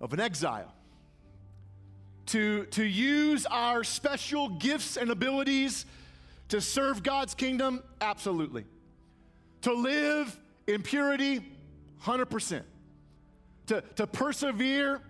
of 0.00 0.12
an 0.12 0.20
exile? 0.20 0.72
To, 2.26 2.66
to 2.66 2.84
use 2.84 3.44
our 3.46 3.82
special 3.82 4.50
gifts 4.50 4.96
and 4.96 5.10
abilities 5.10 5.84
to 6.50 6.60
serve 6.60 7.02
God's 7.02 7.34
kingdom? 7.34 7.82
Absolutely. 8.00 8.64
To 9.62 9.72
live 9.72 10.38
in 10.68 10.82
purity? 10.82 11.40
100%. 12.04 12.62
To, 13.66 13.82
to 13.96 14.06
persevere? 14.06 15.00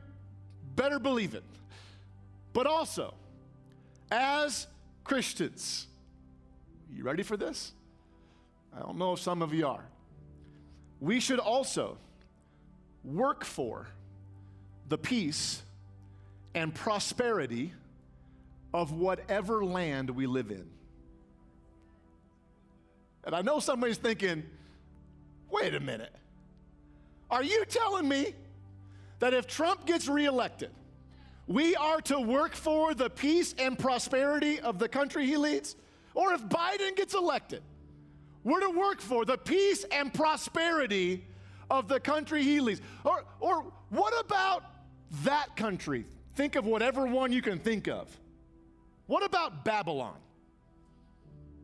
Better 0.77 0.99
believe 0.99 1.35
it. 1.35 1.45
But 2.55 2.67
also, 2.67 3.13
as 4.11 4.67
Christians, 5.05 5.89
you 6.95 7.05
ready 7.05 7.23
for 7.23 7.37
this? 7.37 7.73
I 8.77 8.81
don't 8.81 8.97
know 8.99 9.13
if 9.13 9.21
some 9.21 9.43
of 9.43 9.53
you 9.53 9.67
are 9.67 9.85
we 11.05 11.21
should 11.21 11.39
also 11.39 11.99
work 13.05 13.45
for 13.45 13.87
the 14.89 14.97
peace 14.97 15.63
and 16.55 16.75
prosperity 16.75 17.73
of 18.73 18.93
whatever 18.93 19.65
land 19.65 20.09
we 20.09 20.27
live 20.27 20.51
in. 20.51 20.67
And 23.25 23.35
I 23.35 23.43
know 23.43 23.59
somebody's 23.59 23.99
thinking, 23.99 24.45
wait 25.51 25.75
a 25.75 25.81
minute. 25.81 26.15
Are 27.31 27.43
you 27.43 27.65
telling 27.67 28.09
me 28.09 28.35
that 29.19 29.35
if 29.35 29.47
Trump 29.47 29.85
gets 29.85 30.09
reelected, 30.09 30.71
we 31.47 31.77
are 31.77 32.01
to 32.03 32.19
work 32.19 32.55
for 32.55 32.95
the 32.95 33.11
peace 33.11 33.55
and 33.59 33.79
prosperity 33.79 34.59
of 34.61 34.79
the 34.79 34.89
country 34.89 35.27
he 35.27 35.37
leads? 35.37 35.77
Or 36.15 36.33
if 36.33 36.43
Biden 36.43 36.97
gets 36.97 37.15
elected, 37.15 37.63
we're 38.45 38.61
to 38.61 38.71
work 38.71 39.01
for 39.01 39.25
the 39.25 39.37
peace 39.37 39.85
and 39.91 40.13
prosperity 40.13 41.25
of 41.71 41.89
the 41.89 41.99
country 41.99 42.43
he 42.43 42.61
leads. 42.61 42.81
Or, 43.05 43.25
or 43.41 43.73
what 43.91 44.15
about 44.25 44.63
that 45.25 45.57
country? 45.57 46.07
Think 46.37 46.57
of 46.57 46.67
whatever 46.67 47.07
one 47.07 47.33
you 47.33 47.43
can 47.43 47.59
think 47.59 47.89
of. 47.89 48.09
What 49.07 49.25
about 49.25 49.65
Babylon? 49.65 50.17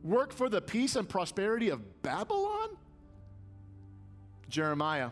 Work 0.03 0.33
for 0.33 0.49
the 0.49 0.61
peace 0.61 0.97
and 0.97 1.09
prosperity 1.09 1.69
of 1.69 2.03
Babylon? 2.03 2.71
Jeremiah 4.49 5.11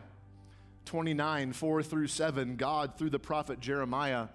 29, 0.87 1.53
4 1.53 1.83
through 1.83 2.07
7, 2.07 2.57
God, 2.57 2.97
through 2.97 3.11
the 3.11 3.19
prophet 3.19 3.61
Jeremiah, 3.61 4.29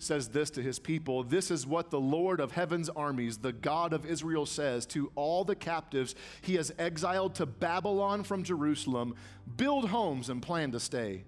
says 0.00 0.28
this 0.28 0.50
to 0.50 0.62
his 0.62 0.78
people 0.78 1.22
This 1.22 1.50
is 1.50 1.66
what 1.66 1.90
the 1.90 2.00
Lord 2.00 2.40
of 2.40 2.52
heaven's 2.52 2.88
armies, 2.88 3.38
the 3.38 3.52
God 3.52 3.92
of 3.92 4.06
Israel, 4.06 4.46
says 4.46 4.86
to 4.86 5.12
all 5.14 5.44
the 5.44 5.54
captives 5.54 6.14
he 6.42 6.54
has 6.56 6.72
exiled 6.78 7.34
to 7.36 7.46
Babylon 7.46 8.24
from 8.24 8.42
Jerusalem 8.42 9.14
build 9.56 9.90
homes 9.90 10.30
and 10.30 10.42
plan 10.42 10.72
to 10.72 10.80
stay. 10.80 11.24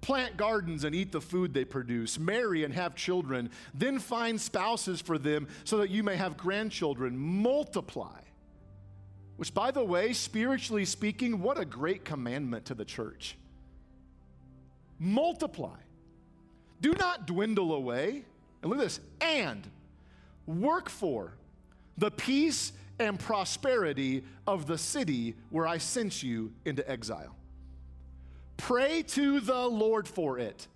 Plant 0.00 0.38
gardens 0.38 0.84
and 0.84 0.94
eat 0.94 1.12
the 1.12 1.20
food 1.20 1.52
they 1.52 1.66
produce. 1.66 2.18
Marry 2.18 2.64
and 2.64 2.72
have 2.72 2.94
children. 2.94 3.50
Then 3.74 3.98
find 3.98 4.40
spouses 4.40 5.02
for 5.02 5.18
them 5.18 5.46
so 5.64 5.76
that 5.78 5.90
you 5.90 6.02
may 6.02 6.16
have 6.16 6.38
grandchildren. 6.38 7.18
Multiply 7.18 8.20
Which, 9.36 9.52
by 9.52 9.70
the 9.70 9.84
way, 9.84 10.14
spiritually 10.14 10.86
speaking, 10.86 11.42
what 11.42 11.58
a 11.58 11.66
great 11.66 12.04
commandment 12.06 12.64
to 12.66 12.74
the 12.74 12.84
church. 12.84 13.36
Multiply. 14.98 15.76
Do 16.80 16.92
not 16.92 17.26
dwindle 17.26 17.74
away. 17.74 18.24
And 18.62 18.70
look 18.70 18.78
at 18.78 18.84
this 18.84 19.00
and 19.20 19.68
work 20.46 20.88
for 20.88 21.34
the 21.96 22.10
peace 22.10 22.72
and 22.98 23.18
prosperity 23.18 24.24
of 24.46 24.66
the 24.66 24.78
city 24.78 25.34
where 25.50 25.66
I 25.66 25.78
sent 25.78 26.22
you 26.22 26.52
into 26.64 26.88
exile. 26.90 27.34
Pray 28.56 29.02
to 29.02 29.40
the 29.40 29.66
Lord 29.66 30.06
for 30.06 30.38
it. 30.38 30.66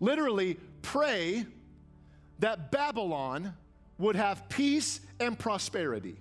Literally, 0.00 0.58
pray 0.82 1.46
that 2.38 2.70
Babylon 2.70 3.54
would 3.98 4.16
have 4.16 4.48
peace 4.48 5.00
and 5.20 5.38
prosperity, 5.38 6.16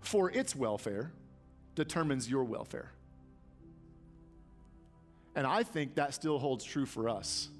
for 0.00 0.30
its 0.30 0.56
welfare 0.56 1.12
determines 1.74 2.28
your 2.28 2.44
welfare. 2.44 2.90
And 5.36 5.46
I 5.46 5.62
think 5.62 5.94
that 5.96 6.14
still 6.14 6.38
holds 6.38 6.64
true 6.64 6.86
for 6.86 7.10
us 7.10 7.50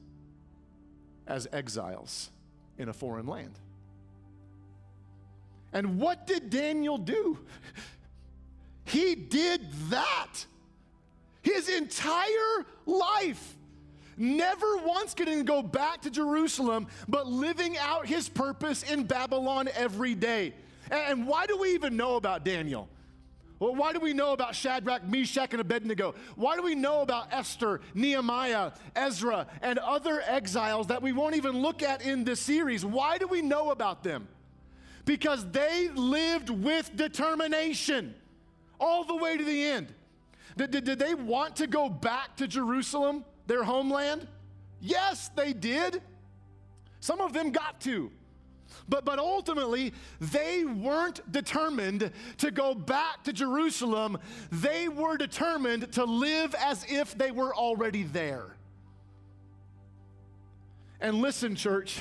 as 1.26 1.46
exiles 1.52 2.30
in 2.78 2.88
a 2.88 2.92
foreign 2.92 3.26
land. 3.26 3.52
And 5.74 6.00
what 6.00 6.26
did 6.26 6.48
Daniel 6.48 6.96
do? 6.96 7.38
He 8.84 9.14
did 9.14 9.60
that. 9.90 10.46
His 11.42 11.68
entire 11.68 12.64
life. 12.86 13.56
Never 14.16 14.78
once 14.78 15.12
getting 15.12 15.36
to 15.36 15.44
go 15.44 15.62
back 15.62 16.00
to 16.02 16.10
Jerusalem, 16.10 16.86
but 17.06 17.26
living 17.26 17.76
out 17.76 18.06
his 18.06 18.30
purpose 18.30 18.84
in 18.84 19.04
Babylon 19.04 19.68
every 19.74 20.14
day. 20.14 20.54
And 20.90 21.26
why 21.26 21.44
do 21.44 21.58
we 21.58 21.74
even 21.74 21.94
know 21.96 22.16
about 22.16 22.42
Daniel? 22.42 22.88
Well, 23.58 23.74
why 23.74 23.92
do 23.92 24.00
we 24.00 24.12
know 24.12 24.32
about 24.32 24.54
Shadrach, 24.54 25.08
Meshach, 25.08 25.52
and 25.52 25.60
Abednego? 25.60 26.14
Why 26.34 26.56
do 26.56 26.62
we 26.62 26.74
know 26.74 27.00
about 27.00 27.32
Esther, 27.32 27.80
Nehemiah, 27.94 28.72
Ezra, 28.94 29.46
and 29.62 29.78
other 29.78 30.22
exiles 30.26 30.88
that 30.88 31.00
we 31.00 31.12
won't 31.12 31.36
even 31.36 31.58
look 31.58 31.82
at 31.82 32.02
in 32.02 32.24
this 32.24 32.40
series? 32.40 32.84
Why 32.84 33.16
do 33.16 33.26
we 33.26 33.40
know 33.40 33.70
about 33.70 34.02
them? 34.02 34.28
Because 35.06 35.50
they 35.52 35.88
lived 35.94 36.50
with 36.50 36.94
determination 36.96 38.14
all 38.78 39.04
the 39.04 39.16
way 39.16 39.38
to 39.38 39.44
the 39.44 39.64
end. 39.64 39.94
Did, 40.56 40.70
did, 40.70 40.84
did 40.84 40.98
they 40.98 41.14
want 41.14 41.56
to 41.56 41.66
go 41.66 41.88
back 41.88 42.36
to 42.36 42.46
Jerusalem, 42.46 43.24
their 43.46 43.62
homeland? 43.62 44.26
Yes, 44.80 45.30
they 45.34 45.54
did. 45.54 46.02
Some 47.00 47.20
of 47.20 47.32
them 47.32 47.52
got 47.52 47.80
to. 47.82 48.10
But, 48.88 49.04
but 49.04 49.18
ultimately, 49.18 49.92
they 50.20 50.64
weren't 50.64 51.20
determined 51.30 52.10
to 52.38 52.50
go 52.50 52.74
back 52.74 53.24
to 53.24 53.32
Jerusalem. 53.32 54.18
They 54.52 54.88
were 54.88 55.16
determined 55.16 55.92
to 55.92 56.04
live 56.04 56.54
as 56.54 56.84
if 56.88 57.16
they 57.16 57.30
were 57.30 57.54
already 57.54 58.04
there. 58.04 58.56
And 61.00 61.20
listen, 61.20 61.54
church, 61.54 62.00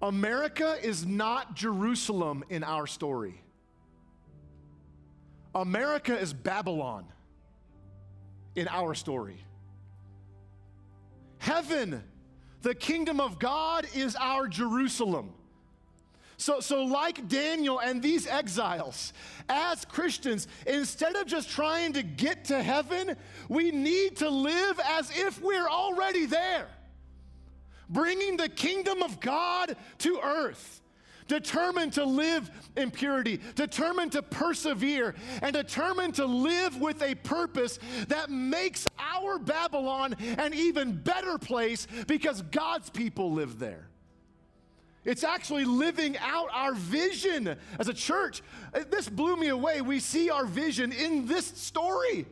America 0.00 0.76
is 0.82 1.06
not 1.06 1.54
Jerusalem 1.54 2.44
in 2.48 2.64
our 2.64 2.86
story. 2.86 3.40
America 5.54 6.18
is 6.18 6.32
Babylon 6.32 7.04
in 8.54 8.66
our 8.68 8.94
story. 8.94 9.36
Heaven 11.38 12.02
the 12.62 12.74
kingdom 12.74 13.20
of 13.20 13.38
God 13.38 13.86
is 13.94 14.16
our 14.16 14.48
Jerusalem. 14.48 15.32
So, 16.36 16.58
so, 16.60 16.82
like 16.82 17.28
Daniel 17.28 17.78
and 17.78 18.02
these 18.02 18.26
exiles, 18.26 19.12
as 19.48 19.84
Christians, 19.84 20.48
instead 20.66 21.14
of 21.14 21.26
just 21.26 21.48
trying 21.48 21.92
to 21.92 22.02
get 22.02 22.46
to 22.46 22.60
heaven, 22.62 23.16
we 23.48 23.70
need 23.70 24.16
to 24.16 24.28
live 24.28 24.80
as 24.84 25.10
if 25.16 25.40
we're 25.40 25.68
already 25.68 26.26
there, 26.26 26.66
bringing 27.88 28.36
the 28.36 28.48
kingdom 28.48 29.02
of 29.02 29.20
God 29.20 29.76
to 29.98 30.20
earth 30.20 30.81
determined 31.28 31.92
to 31.94 32.04
live 32.04 32.50
in 32.76 32.90
purity, 32.90 33.40
determined 33.54 34.12
to 34.12 34.22
persevere, 34.22 35.14
and 35.42 35.52
determined 35.52 36.14
to 36.16 36.26
live 36.26 36.80
with 36.80 37.02
a 37.02 37.14
purpose 37.16 37.78
that 38.08 38.30
makes 38.30 38.86
our 38.98 39.38
Babylon 39.38 40.14
an 40.38 40.54
even 40.54 40.92
better 40.92 41.38
place 41.38 41.86
because 42.06 42.42
God's 42.42 42.90
people 42.90 43.32
live 43.32 43.58
there. 43.58 43.88
It's 45.04 45.24
actually 45.24 45.64
living 45.64 46.16
out 46.18 46.48
our 46.52 46.74
vision 46.74 47.56
as 47.78 47.88
a 47.88 47.94
church. 47.94 48.40
This 48.90 49.08
blew 49.08 49.36
me 49.36 49.48
away. 49.48 49.80
We 49.80 49.98
see 49.98 50.30
our 50.30 50.46
vision 50.46 50.92
in 50.92 51.26
this 51.26 51.46
story. 51.46 52.24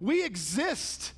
We 0.00 0.24
exist 0.24 1.12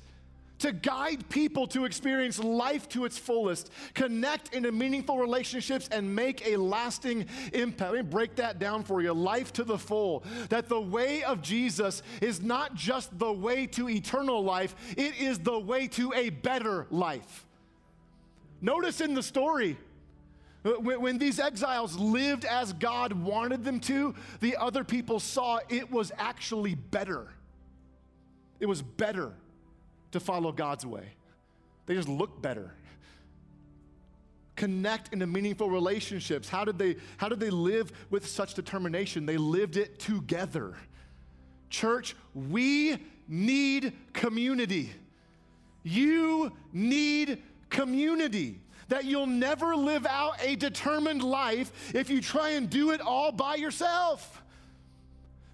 to 0.61 0.71
guide 0.71 1.27
people 1.29 1.67
to 1.67 1.85
experience 1.85 2.39
life 2.39 2.87
to 2.89 3.05
its 3.05 3.17
fullest, 3.17 3.71
connect 3.93 4.53
into 4.53 4.71
meaningful 4.71 5.17
relationships, 5.17 5.89
and 5.91 6.15
make 6.15 6.45
a 6.47 6.55
lasting 6.57 7.25
impact. 7.53 7.93
Let 7.93 8.05
me 8.05 8.09
break 8.09 8.35
that 8.35 8.59
down 8.59 8.83
for 8.83 9.01
you 9.01 9.13
life 9.13 9.51
to 9.53 9.63
the 9.63 9.77
full. 9.77 10.23
That 10.49 10.69
the 10.69 10.79
way 10.79 11.23
of 11.23 11.41
Jesus 11.41 12.03
is 12.21 12.41
not 12.41 12.75
just 12.75 13.17
the 13.17 13.31
way 13.31 13.65
to 13.67 13.89
eternal 13.89 14.43
life, 14.43 14.75
it 14.95 15.19
is 15.19 15.39
the 15.39 15.59
way 15.59 15.87
to 15.89 16.13
a 16.13 16.29
better 16.29 16.87
life. 16.89 17.45
Notice 18.61 19.01
in 19.01 19.15
the 19.15 19.23
story, 19.23 19.77
when, 20.63 21.17
these 21.17 21.39
exiles 21.39 21.97
lived 21.97 22.45
as 22.45 22.73
God 22.73 23.13
wanted 23.13 23.63
them 23.63 23.79
to, 23.81 24.13
the 24.41 24.57
other 24.57 24.83
people 24.83 25.19
saw 25.19 25.59
it 25.69 25.91
was 25.91 26.11
actually 26.19 26.75
better. 26.75 27.27
It 28.59 28.67
was 28.67 28.83
better 28.83 29.33
to 30.11 30.19
follow 30.19 30.51
God's 30.51 30.85
way. 30.85 31.05
They 31.85 31.95
just 31.95 32.09
look 32.09 32.41
better. 32.41 32.71
Connect 34.55 35.13
into 35.13 35.25
meaningful 35.25 35.69
relationships. 35.69 36.47
How 36.47 36.65
did 36.65 36.77
they, 36.77 36.97
how 37.17 37.29
did 37.29 37.39
they 37.39 37.49
live 37.49 37.91
with 38.09 38.27
such 38.27 38.53
determination? 38.53 39.25
They 39.25 39.37
lived 39.37 39.77
it 39.77 39.99
together. 39.99 40.75
Church, 41.69 42.15
we 42.35 42.97
need 43.27 43.93
community. 44.13 44.91
You 45.83 46.51
need 46.73 47.41
community. 47.69 48.59
That 48.89 49.05
you'll 49.05 49.25
never 49.25 49.75
live 49.75 50.05
out 50.05 50.35
a 50.43 50.55
determined 50.57 51.23
life 51.23 51.95
if 51.95 52.09
you 52.09 52.21
try 52.21 52.51
and 52.51 52.69
do 52.69 52.91
it 52.91 52.99
all 52.99 53.31
by 53.31 53.55
yourself. 53.55 54.40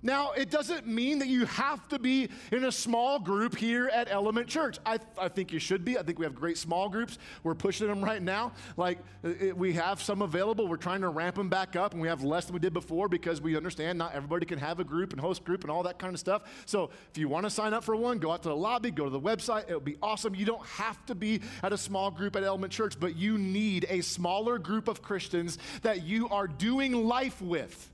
Now, 0.04 0.32
it 0.34 0.52
doesn't 0.52 0.86
mean 0.86 1.20
that 1.20 1.28
you 1.28 1.46
have 1.46 1.88
to 1.90 1.98
be 1.98 2.30
in 2.52 2.66
a 2.66 2.72
small 2.72 3.20
group 3.20 3.56
here 3.56 3.88
at 3.88 4.12
Element 4.12 4.48
Church. 4.48 4.78
I, 4.86 5.00
I 5.18 5.28
think 5.28 5.52
you 5.52 5.58
should 5.58 5.84
be. 5.84 5.98
I 5.98 6.04
think 6.04 6.20
we 6.20 6.26
have 6.26 6.36
great 6.36 6.60
small 6.60 6.88
groups. 6.88 7.18
We're 7.44 7.56
pushing 7.56 7.88
them 7.88 8.04
right 8.04 8.22
now. 8.22 8.52
Like, 8.78 9.00
it, 9.24 9.58
we 9.58 9.74
have 9.74 10.02
some 10.02 10.22
available. 10.22 10.68
We're 10.68 10.78
trying 10.78 11.02
to 11.02 11.10
ramp 11.10 11.36
them 11.36 11.50
back 11.50 11.76
up, 11.76 11.94
and 11.94 12.02
we 12.02 12.08
have 12.08 12.24
less 12.24 12.46
than 12.46 12.54
we 12.54 12.60
did 12.60 12.74
before 12.74 13.10
because 13.10 13.42
we 13.42 13.58
understand 13.58 13.98
not 13.98 14.14
everybody 14.14 14.46
can 14.46 14.60
have 14.60 14.80
a 14.80 14.84
group 14.84 15.14
and 15.14 15.22
host 15.22 15.44
group 15.44 15.64
and 15.64 15.72
all 15.72 15.82
that 15.84 15.98
kind 15.98 16.14
of 16.14 16.20
stuff. 16.20 16.44
So, 16.68 16.92
if 17.10 17.18
you 17.18 17.28
want 17.28 17.46
to 17.46 17.50
sign 17.50 17.74
up 17.74 17.84
for 17.84 17.96
one, 17.96 18.20
go 18.20 18.32
out 18.32 18.44
to 18.44 18.50
the 18.50 18.56
lobby, 18.56 18.92
go 18.92 19.06
to 19.06 19.10
the 19.10 19.20
website. 19.20 19.68
It 19.68 19.74
would 19.74 19.86
be 19.86 19.98
awesome. 20.04 20.36
You 20.36 20.46
don't 20.46 20.66
have 20.68 21.04
to 21.08 21.16
be 21.16 21.42
at 21.64 21.74
a 21.74 21.78
small 21.78 22.12
group 22.12 22.36
at 22.36 22.44
Element 22.44 22.72
Church, 22.72 23.00
but 23.00 23.16
you 23.16 23.40
need 23.40 23.88
a 23.90 24.02
smaller 24.02 24.60
group 24.60 24.88
of 24.88 25.02
Christians 25.02 25.58
that 25.82 26.04
you 26.04 26.30
are 26.30 26.48
doing 26.48 27.08
life 27.08 27.42
with. 27.42 27.92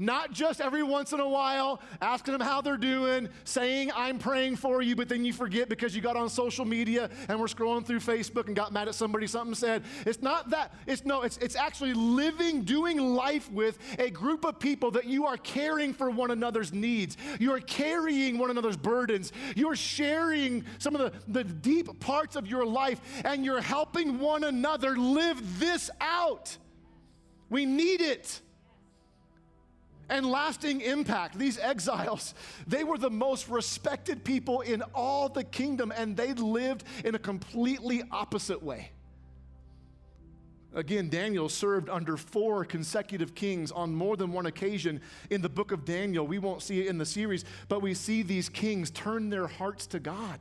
Not 0.00 0.32
just 0.32 0.62
every 0.62 0.82
once 0.82 1.12
in 1.12 1.20
a 1.20 1.28
while 1.28 1.82
asking 2.00 2.32
them 2.32 2.40
how 2.40 2.62
they're 2.62 2.78
doing, 2.78 3.28
saying, 3.44 3.92
I'm 3.94 4.18
praying 4.18 4.56
for 4.56 4.80
you, 4.80 4.96
but 4.96 5.10
then 5.10 5.26
you 5.26 5.34
forget 5.34 5.68
because 5.68 5.94
you 5.94 6.00
got 6.00 6.16
on 6.16 6.30
social 6.30 6.64
media 6.64 7.10
and 7.28 7.38
we're 7.38 7.48
scrolling 7.48 7.84
through 7.84 8.00
Facebook 8.00 8.46
and 8.46 8.56
got 8.56 8.72
mad 8.72 8.88
at 8.88 8.94
somebody, 8.94 9.26
something 9.26 9.54
said. 9.54 9.84
It's 10.06 10.22
not 10.22 10.48
that. 10.50 10.72
It's 10.86 11.04
no, 11.04 11.20
it's, 11.20 11.36
it's 11.36 11.54
actually 11.54 11.92
living, 11.92 12.62
doing 12.62 12.96
life 12.96 13.52
with 13.52 13.78
a 13.98 14.08
group 14.08 14.46
of 14.46 14.58
people 14.58 14.90
that 14.92 15.04
you 15.04 15.26
are 15.26 15.36
caring 15.36 15.92
for 15.92 16.08
one 16.08 16.30
another's 16.30 16.72
needs. 16.72 17.18
You 17.38 17.52
are 17.52 17.60
carrying 17.60 18.38
one 18.38 18.50
another's 18.50 18.78
burdens. 18.78 19.32
You're 19.54 19.76
sharing 19.76 20.64
some 20.78 20.96
of 20.96 21.12
the, 21.12 21.12
the 21.28 21.44
deep 21.44 22.00
parts 22.00 22.36
of 22.36 22.46
your 22.46 22.64
life 22.64 23.02
and 23.26 23.44
you're 23.44 23.60
helping 23.60 24.18
one 24.18 24.44
another 24.44 24.96
live 24.96 25.60
this 25.60 25.90
out. 26.00 26.56
We 27.50 27.66
need 27.66 28.00
it 28.00 28.40
and 30.10 30.26
lasting 30.26 30.82
impact. 30.82 31.38
These 31.38 31.58
exiles, 31.58 32.34
they 32.66 32.84
were 32.84 32.98
the 32.98 33.10
most 33.10 33.48
respected 33.48 34.24
people 34.24 34.60
in 34.60 34.82
all 34.94 35.28
the 35.28 35.44
kingdom, 35.44 35.92
and 35.96 36.16
they 36.16 36.34
lived 36.34 36.84
in 37.04 37.14
a 37.14 37.18
completely 37.18 38.02
opposite 38.10 38.62
way. 38.62 38.90
Again, 40.72 41.08
Daniel 41.08 41.48
served 41.48 41.88
under 41.88 42.16
four 42.16 42.64
consecutive 42.64 43.34
kings 43.34 43.72
on 43.72 43.92
more 43.92 44.16
than 44.16 44.32
one 44.32 44.46
occasion 44.46 45.00
in 45.30 45.42
the 45.42 45.48
book 45.48 45.72
of 45.72 45.84
Daniel. 45.84 46.26
We 46.26 46.38
won't 46.38 46.62
see 46.62 46.80
it 46.80 46.86
in 46.86 46.96
the 46.96 47.06
series, 47.06 47.44
but 47.68 47.82
we 47.82 47.94
see 47.94 48.22
these 48.22 48.48
kings 48.48 48.90
turn 48.90 49.30
their 49.30 49.48
hearts 49.48 49.86
to 49.88 49.98
God 49.98 50.38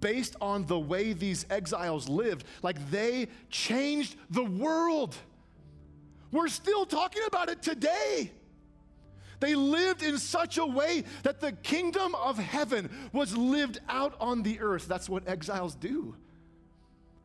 based 0.00 0.36
on 0.40 0.66
the 0.66 0.78
way 0.78 1.12
these 1.14 1.46
exiles 1.48 2.08
lived. 2.08 2.44
Like 2.62 2.90
they 2.90 3.28
changed 3.48 4.16
the 4.30 4.44
world. 4.44 5.16
We're 6.32 6.48
still 6.48 6.86
talking 6.86 7.22
about 7.26 7.50
it 7.50 7.62
today. 7.62 8.32
They 9.38 9.54
lived 9.54 10.02
in 10.02 10.18
such 10.18 10.56
a 10.56 10.64
way 10.64 11.04
that 11.24 11.40
the 11.40 11.52
kingdom 11.52 12.14
of 12.14 12.38
heaven 12.38 12.88
was 13.12 13.36
lived 13.36 13.80
out 13.88 14.14
on 14.18 14.42
the 14.42 14.60
earth. 14.60 14.86
That's 14.88 15.08
what 15.08 15.28
exiles 15.28 15.74
do. 15.74 16.16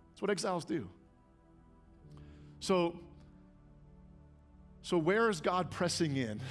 That's 0.10 0.22
what 0.22 0.32
exiles 0.32 0.66
do. 0.66 0.90
So, 2.60 3.00
so 4.82 4.98
where 4.98 5.30
is 5.30 5.42
God 5.42 5.70
pressing 5.72 6.18
in 6.18 6.42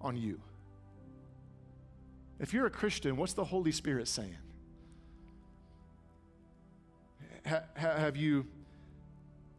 on 0.00 0.16
you? 0.16 0.40
If 2.38 2.52
you're 2.52 2.66
a 2.66 2.70
Christian, 2.70 3.16
what's 3.16 3.32
the 3.32 3.44
Holy 3.44 3.72
Spirit 3.72 4.08
saying? 4.08 4.36
Ha, 7.46 7.62
have 7.76 8.16
you 8.16 8.46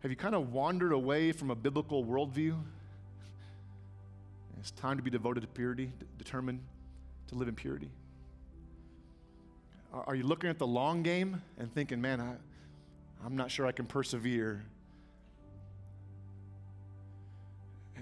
have 0.08 0.12
you 0.14 0.16
kind 0.16 0.36
of 0.36 0.54
wandered 0.54 0.94
away 0.94 1.34
from 1.34 1.52
a 1.52 1.56
biblical 1.56 2.06
worldview? 2.06 2.58
It's 4.58 4.72
time 4.72 4.96
to 4.96 5.04
be 5.04 5.10
devoted 5.10 5.42
to 5.42 5.48
purity, 5.48 5.92
determined 6.18 6.62
to 7.28 7.36
live 7.36 7.50
in 7.50 7.56
purity. 7.56 7.90
Are 9.92 10.16
you 10.16 10.24
looking 10.24 10.50
at 10.50 10.60
the 10.60 10.66
long 10.66 11.04
game 11.04 11.42
and 11.60 11.70
thinking, 11.74 12.00
man, 12.00 12.22
I, 12.22 12.36
I'm 13.26 13.36
not 13.36 13.52
sure 13.52 13.68
I 13.68 13.74
can 13.74 13.86
persevere? 13.86 14.64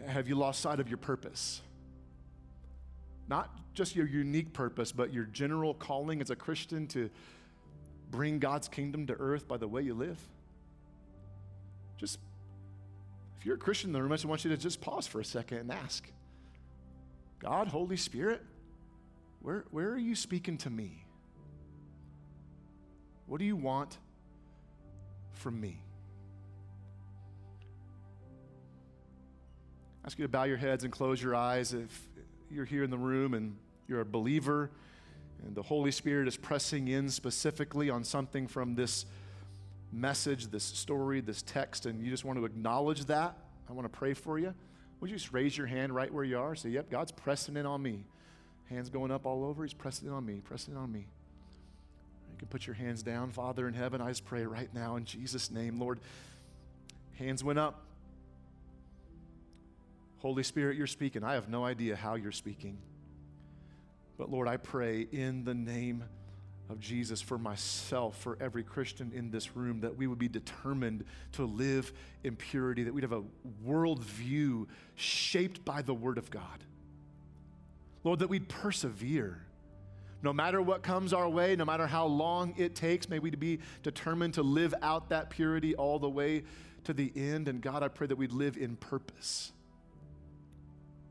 Have 0.05 0.29
you 0.29 0.35
lost 0.35 0.61
sight 0.61 0.79
of 0.79 0.87
your 0.87 0.99
purpose? 0.99 1.63
Not 3.27 3.49
just 3.73 3.95
your 3.95 4.05
unique 4.07 4.53
purpose, 4.53 4.91
but 4.91 5.11
your 5.11 5.23
general 5.23 5.73
calling 5.73 6.21
as 6.21 6.29
a 6.29 6.35
Christian 6.35 6.85
to 6.89 7.09
bring 8.11 8.37
God's 8.37 8.67
kingdom 8.67 9.07
to 9.07 9.13
earth 9.13 9.47
by 9.47 9.57
the 9.57 9.67
way 9.67 9.81
you 9.81 9.95
live? 9.95 10.19
Just, 11.97 12.19
if 13.37 13.45
you're 13.45 13.55
a 13.55 13.59
Christian 13.59 13.89
in 13.89 13.93
the 13.93 14.01
room, 14.01 14.11
I 14.11 14.15
just 14.15 14.25
want 14.25 14.43
you 14.43 14.51
to 14.51 14.57
just 14.57 14.81
pause 14.81 15.07
for 15.07 15.19
a 15.19 15.25
second 15.25 15.59
and 15.59 15.71
ask 15.71 16.09
God, 17.39 17.67
Holy 17.67 17.97
Spirit, 17.97 18.41
where, 19.41 19.65
where 19.71 19.89
are 19.89 19.97
you 19.97 20.15
speaking 20.15 20.57
to 20.59 20.69
me? 20.69 21.05
What 23.27 23.39
do 23.39 23.45
you 23.45 23.55
want 23.55 23.97
from 25.33 25.59
me? 25.59 25.81
I 30.03 30.07
ask 30.07 30.17
you 30.17 30.25
to 30.25 30.29
bow 30.29 30.43
your 30.43 30.57
heads 30.57 30.83
and 30.83 30.93
close 30.93 31.21
your 31.21 31.35
eyes 31.35 31.73
if 31.73 32.07
you're 32.51 32.65
here 32.65 32.83
in 32.83 32.89
the 32.89 32.97
room 32.97 33.33
and 33.33 33.55
you're 33.87 34.01
a 34.01 34.05
believer 34.05 34.69
and 35.45 35.55
the 35.55 35.63
Holy 35.63 35.91
Spirit 35.91 36.27
is 36.27 36.37
pressing 36.37 36.87
in 36.87 37.09
specifically 37.09 37.89
on 37.89 38.03
something 38.03 38.47
from 38.47 38.75
this 38.75 39.05
message, 39.91 40.47
this 40.47 40.63
story, 40.63 41.21
this 41.21 41.41
text, 41.41 41.85
and 41.85 42.01
you 42.01 42.09
just 42.09 42.25
want 42.25 42.39
to 42.39 42.45
acknowledge 42.45 43.05
that. 43.05 43.37
I 43.69 43.73
want 43.73 43.91
to 43.91 43.97
pray 43.97 44.13
for 44.13 44.37
you. 44.37 44.53
Would 44.99 45.09
you 45.09 45.17
just 45.17 45.33
raise 45.33 45.57
your 45.57 45.67
hand 45.67 45.93
right 45.93 46.11
where 46.13 46.23
you 46.23 46.37
are? 46.37 46.55
Say, 46.55 46.69
Yep, 46.69 46.89
God's 46.89 47.11
pressing 47.11 47.57
in 47.57 47.65
on 47.65 47.81
me. 47.81 48.05
Hands 48.69 48.89
going 48.89 49.11
up 49.11 49.25
all 49.25 49.43
over. 49.43 49.63
He's 49.63 49.73
pressing 49.73 50.07
in 50.07 50.13
on 50.13 50.25
me, 50.25 50.41
pressing 50.43 50.73
in 50.73 50.79
on 50.79 50.91
me. 50.91 50.99
You 50.99 52.39
can 52.39 52.47
put 52.47 52.65
your 52.65 52.73
hands 52.73 53.03
down. 53.03 53.31
Father 53.31 53.67
in 53.67 53.73
heaven, 53.73 54.01
I 54.01 54.09
just 54.09 54.25
pray 54.25 54.45
right 54.45 54.69
now 54.73 54.95
in 54.95 55.05
Jesus' 55.05 55.51
name, 55.51 55.79
Lord. 55.79 55.99
Hands 57.17 57.41
went 57.43 57.59
up. 57.59 57.81
Holy 60.19 60.43
Spirit, 60.43 60.75
you're 60.75 60.87
speaking. 60.87 61.23
I 61.23 61.35
have 61.35 61.49
no 61.49 61.63
idea 61.63 61.95
how 61.95 62.15
you're 62.15 62.31
speaking. 62.31 62.77
But 64.17 64.31
Lord, 64.31 64.47
I 64.47 64.57
pray 64.57 65.07
in 65.11 65.43
the 65.43 65.53
name 65.53 66.03
of 66.69 66.79
Jesus 66.79 67.21
for 67.21 67.37
myself, 67.37 68.17
for 68.17 68.37
every 68.41 68.63
Christian 68.63 69.11
in 69.13 69.29
this 69.29 69.55
room, 69.55 69.81
that 69.81 69.95
we 69.95 70.07
would 70.07 70.19
be 70.19 70.27
determined 70.27 71.05
to 71.33 71.45
live 71.45 71.93
in 72.23 72.35
purity, 72.35 72.83
that 72.83 72.93
we'd 72.93 73.03
have 73.03 73.11
a 73.11 73.23
worldview 73.65 74.67
shaped 74.95 75.63
by 75.63 75.81
the 75.81 75.93
Word 75.93 76.17
of 76.17 76.31
God. 76.31 76.63
Lord, 78.03 78.19
that 78.19 78.29
we'd 78.29 78.49
persevere. 78.49 79.41
No 80.23 80.33
matter 80.33 80.61
what 80.61 80.81
comes 80.81 81.13
our 81.13 81.29
way, 81.29 81.55
no 81.55 81.65
matter 81.65 81.85
how 81.85 82.07
long 82.07 82.55
it 82.57 82.73
takes, 82.73 83.09
may 83.09 83.19
we 83.19 83.29
be 83.29 83.59
determined 83.83 84.35
to 84.35 84.43
live 84.43 84.73
out 84.81 85.09
that 85.09 85.29
purity 85.29 85.75
all 85.75 85.99
the 85.99 86.09
way 86.09 86.43
to 86.85 86.93
the 86.93 87.11
end. 87.15 87.47
And 87.47 87.61
God, 87.61 87.83
I 87.83 87.89
pray 87.89 88.07
that 88.07 88.15
we'd 88.15 88.31
live 88.31 88.57
in 88.57 88.75
purpose. 88.75 89.51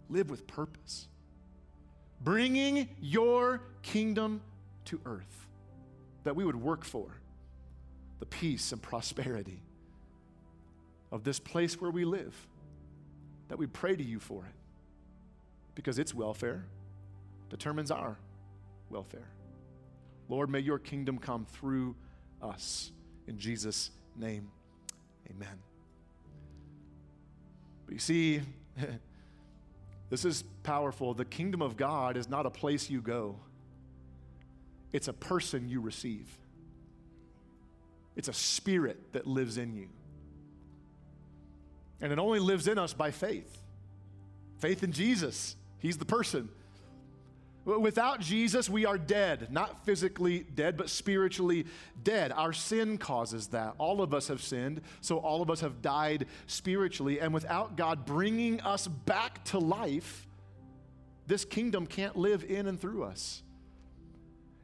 Live 0.09 0.31
with 0.31 0.47
purpose. 0.47 1.07
Bringing 2.21 2.88
your 3.01 3.61
kingdom 3.83 4.40
to 4.87 5.01
earth 5.05 5.43
that 6.24 6.34
we 6.34 6.44
would 6.44 6.56
work 6.56 6.84
for 6.84 7.06
the 8.18 8.26
peace 8.26 8.72
and 8.72 8.82
prosperity 8.82 9.62
of 11.12 11.24
this 11.24 11.38
place 11.38 11.80
where 11.80 11.90
we 11.90 12.04
live, 12.04 12.34
that 13.48 13.58
we 13.58 13.66
pray 13.66 13.94
to 13.94 14.02
you 14.02 14.18
for 14.18 14.44
it 14.44 14.54
because 15.74 15.98
its 15.98 16.14
welfare 16.14 16.64
determines 17.50 17.90
our 17.90 18.16
welfare. 18.90 19.28
Lord, 20.28 20.48
may 20.48 20.60
your 20.60 20.78
kingdom 20.78 21.18
come 21.18 21.44
through 21.44 21.94
us. 22.42 22.90
In 23.26 23.38
Jesus' 23.38 23.90
name, 24.16 24.50
amen. 25.30 25.58
But 27.84 27.94
you 27.94 28.00
see, 28.00 28.40
this 30.10 30.24
is 30.24 30.44
powerful. 30.62 31.14
The 31.14 31.24
kingdom 31.24 31.60
of 31.60 31.76
God 31.76 32.16
is 32.16 32.28
not 32.28 32.46
a 32.46 32.50
place 32.50 32.88
you 32.88 33.00
go 33.00 33.37
it's 34.94 35.09
a 35.09 35.12
person 35.12 35.68
you 35.68 35.80
receive, 35.80 36.38
it's 38.14 38.28
a 38.28 38.33
spirit 38.33 39.12
that 39.12 39.26
lives 39.26 39.59
in 39.59 39.74
you. 39.74 39.88
And 42.00 42.12
it 42.12 42.18
only 42.18 42.38
lives 42.38 42.68
in 42.68 42.78
us 42.78 42.94
by 42.94 43.11
faith 43.11 43.59
faith 44.59 44.83
in 44.83 44.92
Jesus. 44.92 45.57
He's 45.78 45.98
the 45.98 46.07
person. 46.07 46.48
Without 47.64 48.20
Jesus, 48.20 48.70
we 48.70 48.87
are 48.87 48.96
dead. 48.96 49.48
Not 49.50 49.85
physically 49.85 50.46
dead, 50.54 50.76
but 50.76 50.88
spiritually 50.88 51.66
dead. 52.02 52.30
Our 52.30 52.52
sin 52.52 52.96
causes 52.96 53.48
that. 53.48 53.74
All 53.78 54.00
of 54.00 54.14
us 54.14 54.28
have 54.28 54.40
sinned, 54.40 54.80
so 55.00 55.18
all 55.18 55.42
of 55.42 55.50
us 55.50 55.61
have 55.61 55.83
died 55.83 56.26
spiritually. 56.46 57.20
And 57.20 57.35
without 57.35 57.76
God 57.76 58.07
bringing 58.07 58.61
us 58.61 58.87
back 58.87 59.44
to 59.46 59.59
life, 59.59 60.26
this 61.26 61.44
kingdom 61.44 61.87
can't 61.87 62.16
live 62.16 62.44
in 62.44 62.66
and 62.66 62.80
through 62.80 63.04
us. 63.04 63.42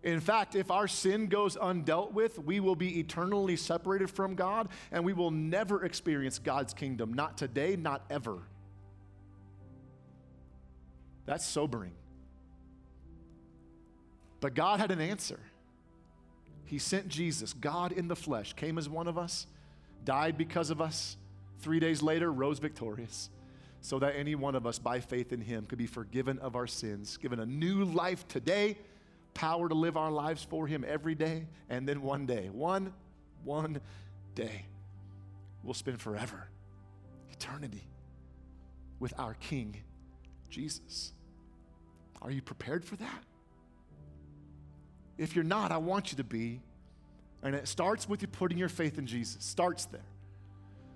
In 0.03 0.21
fact, 0.21 0.55
if 0.55 0.71
our 0.71 0.89
sin 0.89 1.27
goes 1.27 1.57
undealt 1.57 2.13
with, 2.13 2.39
we 2.39 2.59
will 2.61 2.77
be 2.77 3.01
eternally 3.01 3.57
separated 3.57 4.11
from 4.11 4.35
God 4.35 4.69
and 4.91 5.05
we 5.05 5.13
will 5.13 5.31
never 5.31 5.85
experience 5.85 6.39
God's 6.39 6.73
kingdom. 6.73 7.13
Not 7.13 7.37
today, 7.37 7.77
not 7.77 8.03
ever. 8.09 8.39
That's 11.27 11.45
sobering. 11.45 11.93
But 14.41 14.55
God 14.55 14.81
had 14.81 14.91
an 14.91 15.03
answer. 15.03 15.39
He 16.65 16.79
sent 16.79 17.09
Jesus, 17.09 17.53
God 17.53 17.93
in 17.93 18.09
the 18.09 18.17
flesh, 18.17 18.55
came 18.55 18.79
as 18.79 18.89
one 18.89 19.07
of 19.07 19.19
us, 19.19 19.47
died 20.05 20.39
because 20.39 20.71
of 20.71 20.81
us, 20.81 21.17
three 21.59 21.79
days 21.79 22.01
later, 22.01 22.33
rose 22.33 22.59
victorious, 22.59 23.29
so 23.83 23.99
that 23.99 24.17
any 24.17 24.35
one 24.35 24.55
of 24.55 24.67
us, 24.67 24.79
by 24.79 25.01
faith 25.01 25.33
in 25.33 25.41
Him, 25.41 25.67
could 25.67 25.79
be 25.79 25.87
forgiven 25.87 26.39
of 26.39 26.57
our 26.57 26.67
sins, 26.67 27.17
given 27.17 27.41
a 27.41 27.45
new 27.45 27.85
life 27.85 28.27
today 28.29 28.79
power 29.35 29.69
to 29.69 29.75
live 29.75 29.97
our 29.97 30.11
lives 30.11 30.43
for 30.43 30.67
Him 30.67 30.85
every 30.87 31.15
day, 31.15 31.47
and 31.69 31.89
then 31.89 32.03
one 32.03 32.27
day, 32.27 32.49
one, 32.53 32.93
one 33.45 33.81
day, 34.35 34.65
we'll 35.63 35.75
spend 35.75 36.01
forever, 36.01 36.49
eternity, 37.31 37.89
with 38.99 39.15
our 39.19 39.35
King, 39.35 39.77
Jesus. 40.49 41.13
Are 42.23 42.31
you 42.31 42.43
prepared 42.43 42.85
for 42.85 42.97
that? 42.97 43.25
If 45.17 45.35
you're 45.35 45.45
not, 45.45 45.73
I 45.73 45.79
want 45.79 46.13
you 46.13 46.17
to 46.19 46.25
be. 46.25 46.61
And 47.43 47.55
it 47.55 47.69
starts 47.69 48.09
with 48.09 48.21
you 48.23 48.29
putting 48.29 48.59
your 48.59 48.69
faith 48.69 48.99
in 48.99 49.07
Jesus. 49.07 49.43
Starts 49.43 49.87
there. 49.87 50.01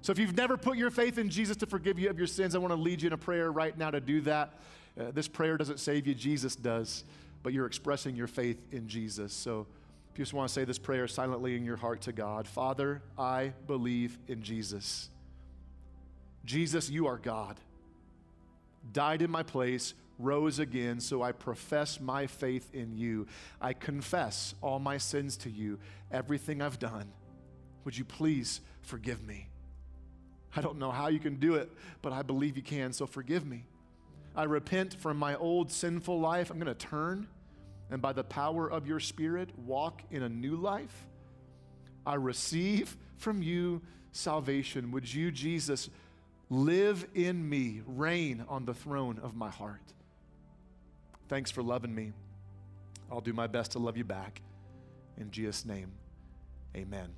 So 0.02 0.12
if 0.12 0.18
you've 0.18 0.36
never 0.36 0.58
put 0.58 0.76
your 0.76 0.90
faith 0.90 1.16
in 1.16 1.30
Jesus 1.30 1.56
to 1.58 1.66
forgive 1.66 1.98
you 1.98 2.10
of 2.10 2.18
your 2.18 2.26
sins, 2.26 2.54
I 2.54 2.58
want 2.58 2.72
to 2.72 2.80
lead 2.80 3.00
you 3.00 3.06
in 3.06 3.14
a 3.14 3.18
prayer 3.18 3.50
right 3.50 3.76
now 3.76 3.90
to 3.90 4.00
do 4.00 4.20
that. 4.22 4.60
Uh, 5.00 5.10
this 5.12 5.28
prayer 5.28 5.56
doesn't 5.56 5.80
save 5.80 6.06
you, 6.06 6.14
Jesus 6.14 6.54
does 6.54 7.04
but 7.44 7.52
you're 7.52 7.66
expressing 7.66 8.16
your 8.16 8.26
faith 8.26 8.64
in 8.72 8.88
Jesus. 8.88 9.32
So 9.32 9.66
if 10.10 10.18
you 10.18 10.24
just 10.24 10.32
want 10.32 10.48
to 10.48 10.52
say 10.52 10.64
this 10.64 10.78
prayer 10.78 11.06
silently 11.06 11.54
in 11.54 11.64
your 11.64 11.76
heart 11.76 12.00
to 12.02 12.12
God 12.12 12.48
Father, 12.48 13.02
I 13.16 13.52
believe 13.68 14.18
in 14.26 14.42
Jesus. 14.42 15.10
Jesus, 16.44 16.90
you 16.90 17.06
are 17.06 17.18
God. 17.18 17.60
Died 18.92 19.22
in 19.22 19.30
my 19.30 19.42
place, 19.42 19.94
rose 20.18 20.58
again, 20.58 21.00
so 21.00 21.22
I 21.22 21.32
profess 21.32 22.00
my 22.00 22.26
faith 22.26 22.68
in 22.74 22.96
you. 22.96 23.26
I 23.60 23.72
confess 23.72 24.54
all 24.60 24.78
my 24.78 24.98
sins 24.98 25.36
to 25.38 25.50
you, 25.50 25.78
everything 26.10 26.60
I've 26.60 26.78
done. 26.78 27.12
Would 27.84 27.96
you 27.96 28.04
please 28.04 28.60
forgive 28.82 29.26
me? 29.26 29.48
I 30.54 30.60
don't 30.60 30.78
know 30.78 30.90
how 30.90 31.08
you 31.08 31.18
can 31.18 31.36
do 31.36 31.54
it, 31.54 31.70
but 32.02 32.12
I 32.12 32.22
believe 32.22 32.56
you 32.56 32.62
can, 32.62 32.92
so 32.92 33.06
forgive 33.06 33.46
me. 33.46 33.64
I 34.36 34.44
repent 34.44 34.94
from 34.94 35.16
my 35.16 35.34
old 35.36 35.72
sinful 35.72 36.20
life. 36.20 36.50
I'm 36.50 36.58
going 36.58 36.66
to 36.66 36.74
turn 36.74 37.26
and 37.90 38.00
by 38.00 38.12
the 38.12 38.24
power 38.24 38.70
of 38.70 38.86
your 38.86 39.00
Spirit 39.00 39.50
walk 39.58 40.02
in 40.10 40.22
a 40.22 40.28
new 40.28 40.56
life. 40.56 41.06
I 42.06 42.14
receive 42.14 42.96
from 43.16 43.42
you 43.42 43.82
salvation. 44.12 44.90
Would 44.90 45.12
you, 45.12 45.30
Jesus, 45.30 45.88
Live 46.50 47.06
in 47.14 47.48
me, 47.48 47.80
reign 47.86 48.44
on 48.48 48.64
the 48.64 48.74
throne 48.74 49.18
of 49.22 49.34
my 49.34 49.50
heart. 49.50 49.80
Thanks 51.28 51.50
for 51.50 51.62
loving 51.62 51.94
me. 51.94 52.12
I'll 53.10 53.22
do 53.22 53.32
my 53.32 53.46
best 53.46 53.72
to 53.72 53.78
love 53.78 53.96
you 53.96 54.04
back. 54.04 54.42
In 55.16 55.30
Jesus' 55.30 55.64
name, 55.64 55.92
amen. 56.76 57.08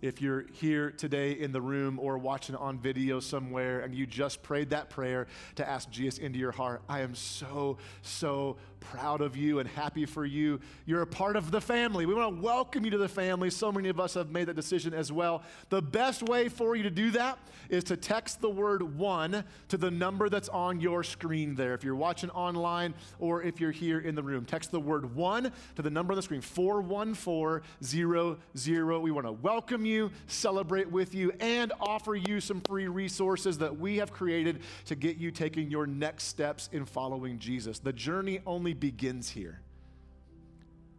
If 0.00 0.22
you're 0.22 0.46
here 0.52 0.90
today 0.90 1.32
in 1.32 1.52
the 1.52 1.60
room 1.60 1.98
or 1.98 2.16
watching 2.16 2.54
on 2.54 2.78
video 2.78 3.20
somewhere 3.20 3.80
and 3.80 3.94
you 3.94 4.06
just 4.06 4.42
prayed 4.42 4.70
that 4.70 4.88
prayer 4.88 5.26
to 5.56 5.68
ask 5.68 5.90
Jesus 5.90 6.18
into 6.18 6.38
your 6.38 6.52
heart, 6.52 6.82
I 6.88 7.00
am 7.00 7.14
so, 7.14 7.76
so 8.00 8.56
proud 8.80 9.20
of 9.20 9.36
you 9.36 9.58
and 9.58 9.68
happy 9.68 10.06
for 10.06 10.24
you. 10.24 10.60
You're 10.86 11.02
a 11.02 11.06
part 11.06 11.36
of 11.36 11.50
the 11.50 11.60
family. 11.60 12.06
We 12.06 12.14
want 12.14 12.36
to 12.36 12.42
welcome 12.42 12.84
you 12.84 12.90
to 12.90 12.98
the 12.98 13.08
family. 13.08 13.50
So 13.50 13.70
many 13.70 13.88
of 13.88 14.00
us 14.00 14.14
have 14.14 14.30
made 14.30 14.46
that 14.46 14.56
decision 14.56 14.94
as 14.94 15.12
well. 15.12 15.42
The 15.68 15.82
best 15.82 16.22
way 16.22 16.48
for 16.48 16.74
you 16.74 16.82
to 16.82 16.90
do 16.90 17.10
that 17.12 17.38
is 17.68 17.84
to 17.84 17.96
text 17.96 18.40
the 18.40 18.50
word 18.50 18.98
one 18.98 19.44
to 19.68 19.76
the 19.76 19.90
number 19.90 20.28
that's 20.28 20.48
on 20.48 20.80
your 20.80 21.04
screen 21.04 21.54
there. 21.54 21.74
If 21.74 21.84
you're 21.84 21.94
watching 21.94 22.30
online 22.30 22.94
or 23.18 23.42
if 23.42 23.60
you're 23.60 23.70
here 23.70 24.00
in 24.00 24.14
the 24.14 24.22
room, 24.22 24.44
text 24.44 24.72
the 24.72 24.80
word 24.80 25.14
one 25.14 25.52
to 25.76 25.82
the 25.82 25.90
number 25.90 26.12
on 26.12 26.16
the 26.16 26.22
screen 26.22 26.40
41400. 26.40 29.02
We 29.02 29.10
want 29.10 29.26
to 29.26 29.32
welcome 29.32 29.84
you, 29.84 30.10
celebrate 30.26 30.90
with 30.90 31.14
you, 31.14 31.32
and 31.40 31.72
offer 31.80 32.16
you 32.16 32.40
some 32.40 32.60
free 32.62 32.88
resources 32.88 33.58
that 33.58 33.78
we 33.78 33.98
have 33.98 34.12
created 34.12 34.60
to 34.86 34.94
get 34.94 35.16
you 35.16 35.30
taking 35.30 35.70
your 35.70 35.86
next 35.86 36.24
steps 36.24 36.68
in 36.72 36.84
following 36.84 37.38
Jesus. 37.38 37.78
The 37.78 37.92
journey 37.92 38.40
only 38.46 38.69
begins 38.72 39.30
here. 39.30 39.60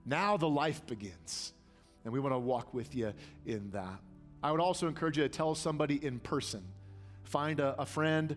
Now 0.05 0.37
the 0.37 0.49
life 0.49 0.85
begins, 0.87 1.53
and 2.03 2.13
we 2.13 2.19
want 2.19 2.33
to 2.33 2.39
walk 2.39 2.73
with 2.73 2.95
you 2.95 3.13
in 3.45 3.69
that. 3.71 3.99
I 4.43 4.51
would 4.51 4.61
also 4.61 4.87
encourage 4.87 5.17
you 5.17 5.23
to 5.23 5.29
tell 5.29 5.53
somebody 5.53 6.03
in 6.03 6.19
person. 6.19 6.63
Find 7.23 7.59
a, 7.59 7.79
a 7.79 7.85
friend, 7.85 8.35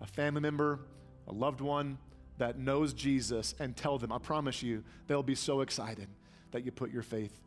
a 0.00 0.06
family 0.06 0.40
member, 0.40 0.80
a 1.28 1.32
loved 1.32 1.60
one 1.60 1.98
that 2.38 2.58
knows 2.58 2.92
Jesus 2.92 3.54
and 3.60 3.76
tell 3.76 3.98
them. 3.98 4.10
I 4.10 4.18
promise 4.18 4.62
you, 4.62 4.82
they'll 5.06 5.22
be 5.22 5.36
so 5.36 5.60
excited 5.60 6.08
that 6.50 6.64
you 6.64 6.72
put 6.72 6.90
your 6.90 7.02
faith 7.02 7.40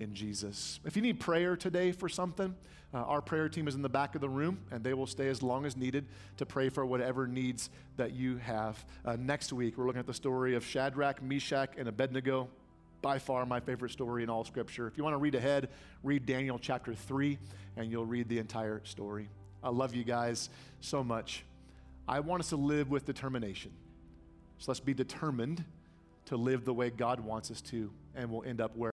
in 0.00 0.14
Jesus. 0.14 0.80
If 0.84 0.96
you 0.96 1.02
need 1.02 1.20
prayer 1.20 1.56
today 1.56 1.92
for 1.92 2.08
something, 2.08 2.54
uh, 2.94 2.98
our 2.98 3.20
prayer 3.20 3.48
team 3.48 3.68
is 3.68 3.74
in 3.74 3.82
the 3.82 3.88
back 3.88 4.14
of 4.14 4.20
the 4.20 4.28
room 4.28 4.58
and 4.70 4.82
they 4.82 4.94
will 4.94 5.06
stay 5.06 5.28
as 5.28 5.42
long 5.42 5.66
as 5.66 5.76
needed 5.76 6.06
to 6.38 6.46
pray 6.46 6.68
for 6.68 6.86
whatever 6.86 7.26
needs 7.26 7.68
that 7.96 8.12
you 8.12 8.38
have. 8.38 8.82
Uh, 9.04 9.16
next 9.18 9.52
week, 9.52 9.76
we're 9.76 9.86
looking 9.86 10.00
at 10.00 10.06
the 10.06 10.14
story 10.14 10.54
of 10.54 10.64
Shadrach, 10.64 11.22
Meshach, 11.22 11.70
and 11.76 11.88
Abednego. 11.88 12.48
By 13.00 13.20
far 13.20 13.46
my 13.46 13.60
favorite 13.60 13.92
story 13.92 14.24
in 14.24 14.30
all 14.30 14.44
scripture. 14.44 14.88
If 14.88 14.98
you 14.98 15.04
want 15.04 15.14
to 15.14 15.18
read 15.18 15.36
ahead, 15.36 15.68
read 16.02 16.26
Daniel 16.26 16.58
chapter 16.58 16.94
3 16.94 17.38
and 17.76 17.90
you'll 17.90 18.06
read 18.06 18.28
the 18.28 18.38
entire 18.38 18.80
story. 18.84 19.28
I 19.62 19.68
love 19.68 19.94
you 19.94 20.02
guys 20.02 20.50
so 20.80 21.04
much. 21.04 21.44
I 22.08 22.20
want 22.20 22.40
us 22.40 22.48
to 22.48 22.56
live 22.56 22.90
with 22.90 23.04
determination. 23.04 23.70
So 24.58 24.70
let's 24.70 24.80
be 24.80 24.94
determined 24.94 25.64
to 26.26 26.36
live 26.36 26.64
the 26.64 26.74
way 26.74 26.90
God 26.90 27.20
wants 27.20 27.50
us 27.50 27.60
to, 27.62 27.90
and 28.14 28.30
we'll 28.30 28.44
end 28.44 28.60
up 28.60 28.76
where. 28.76 28.86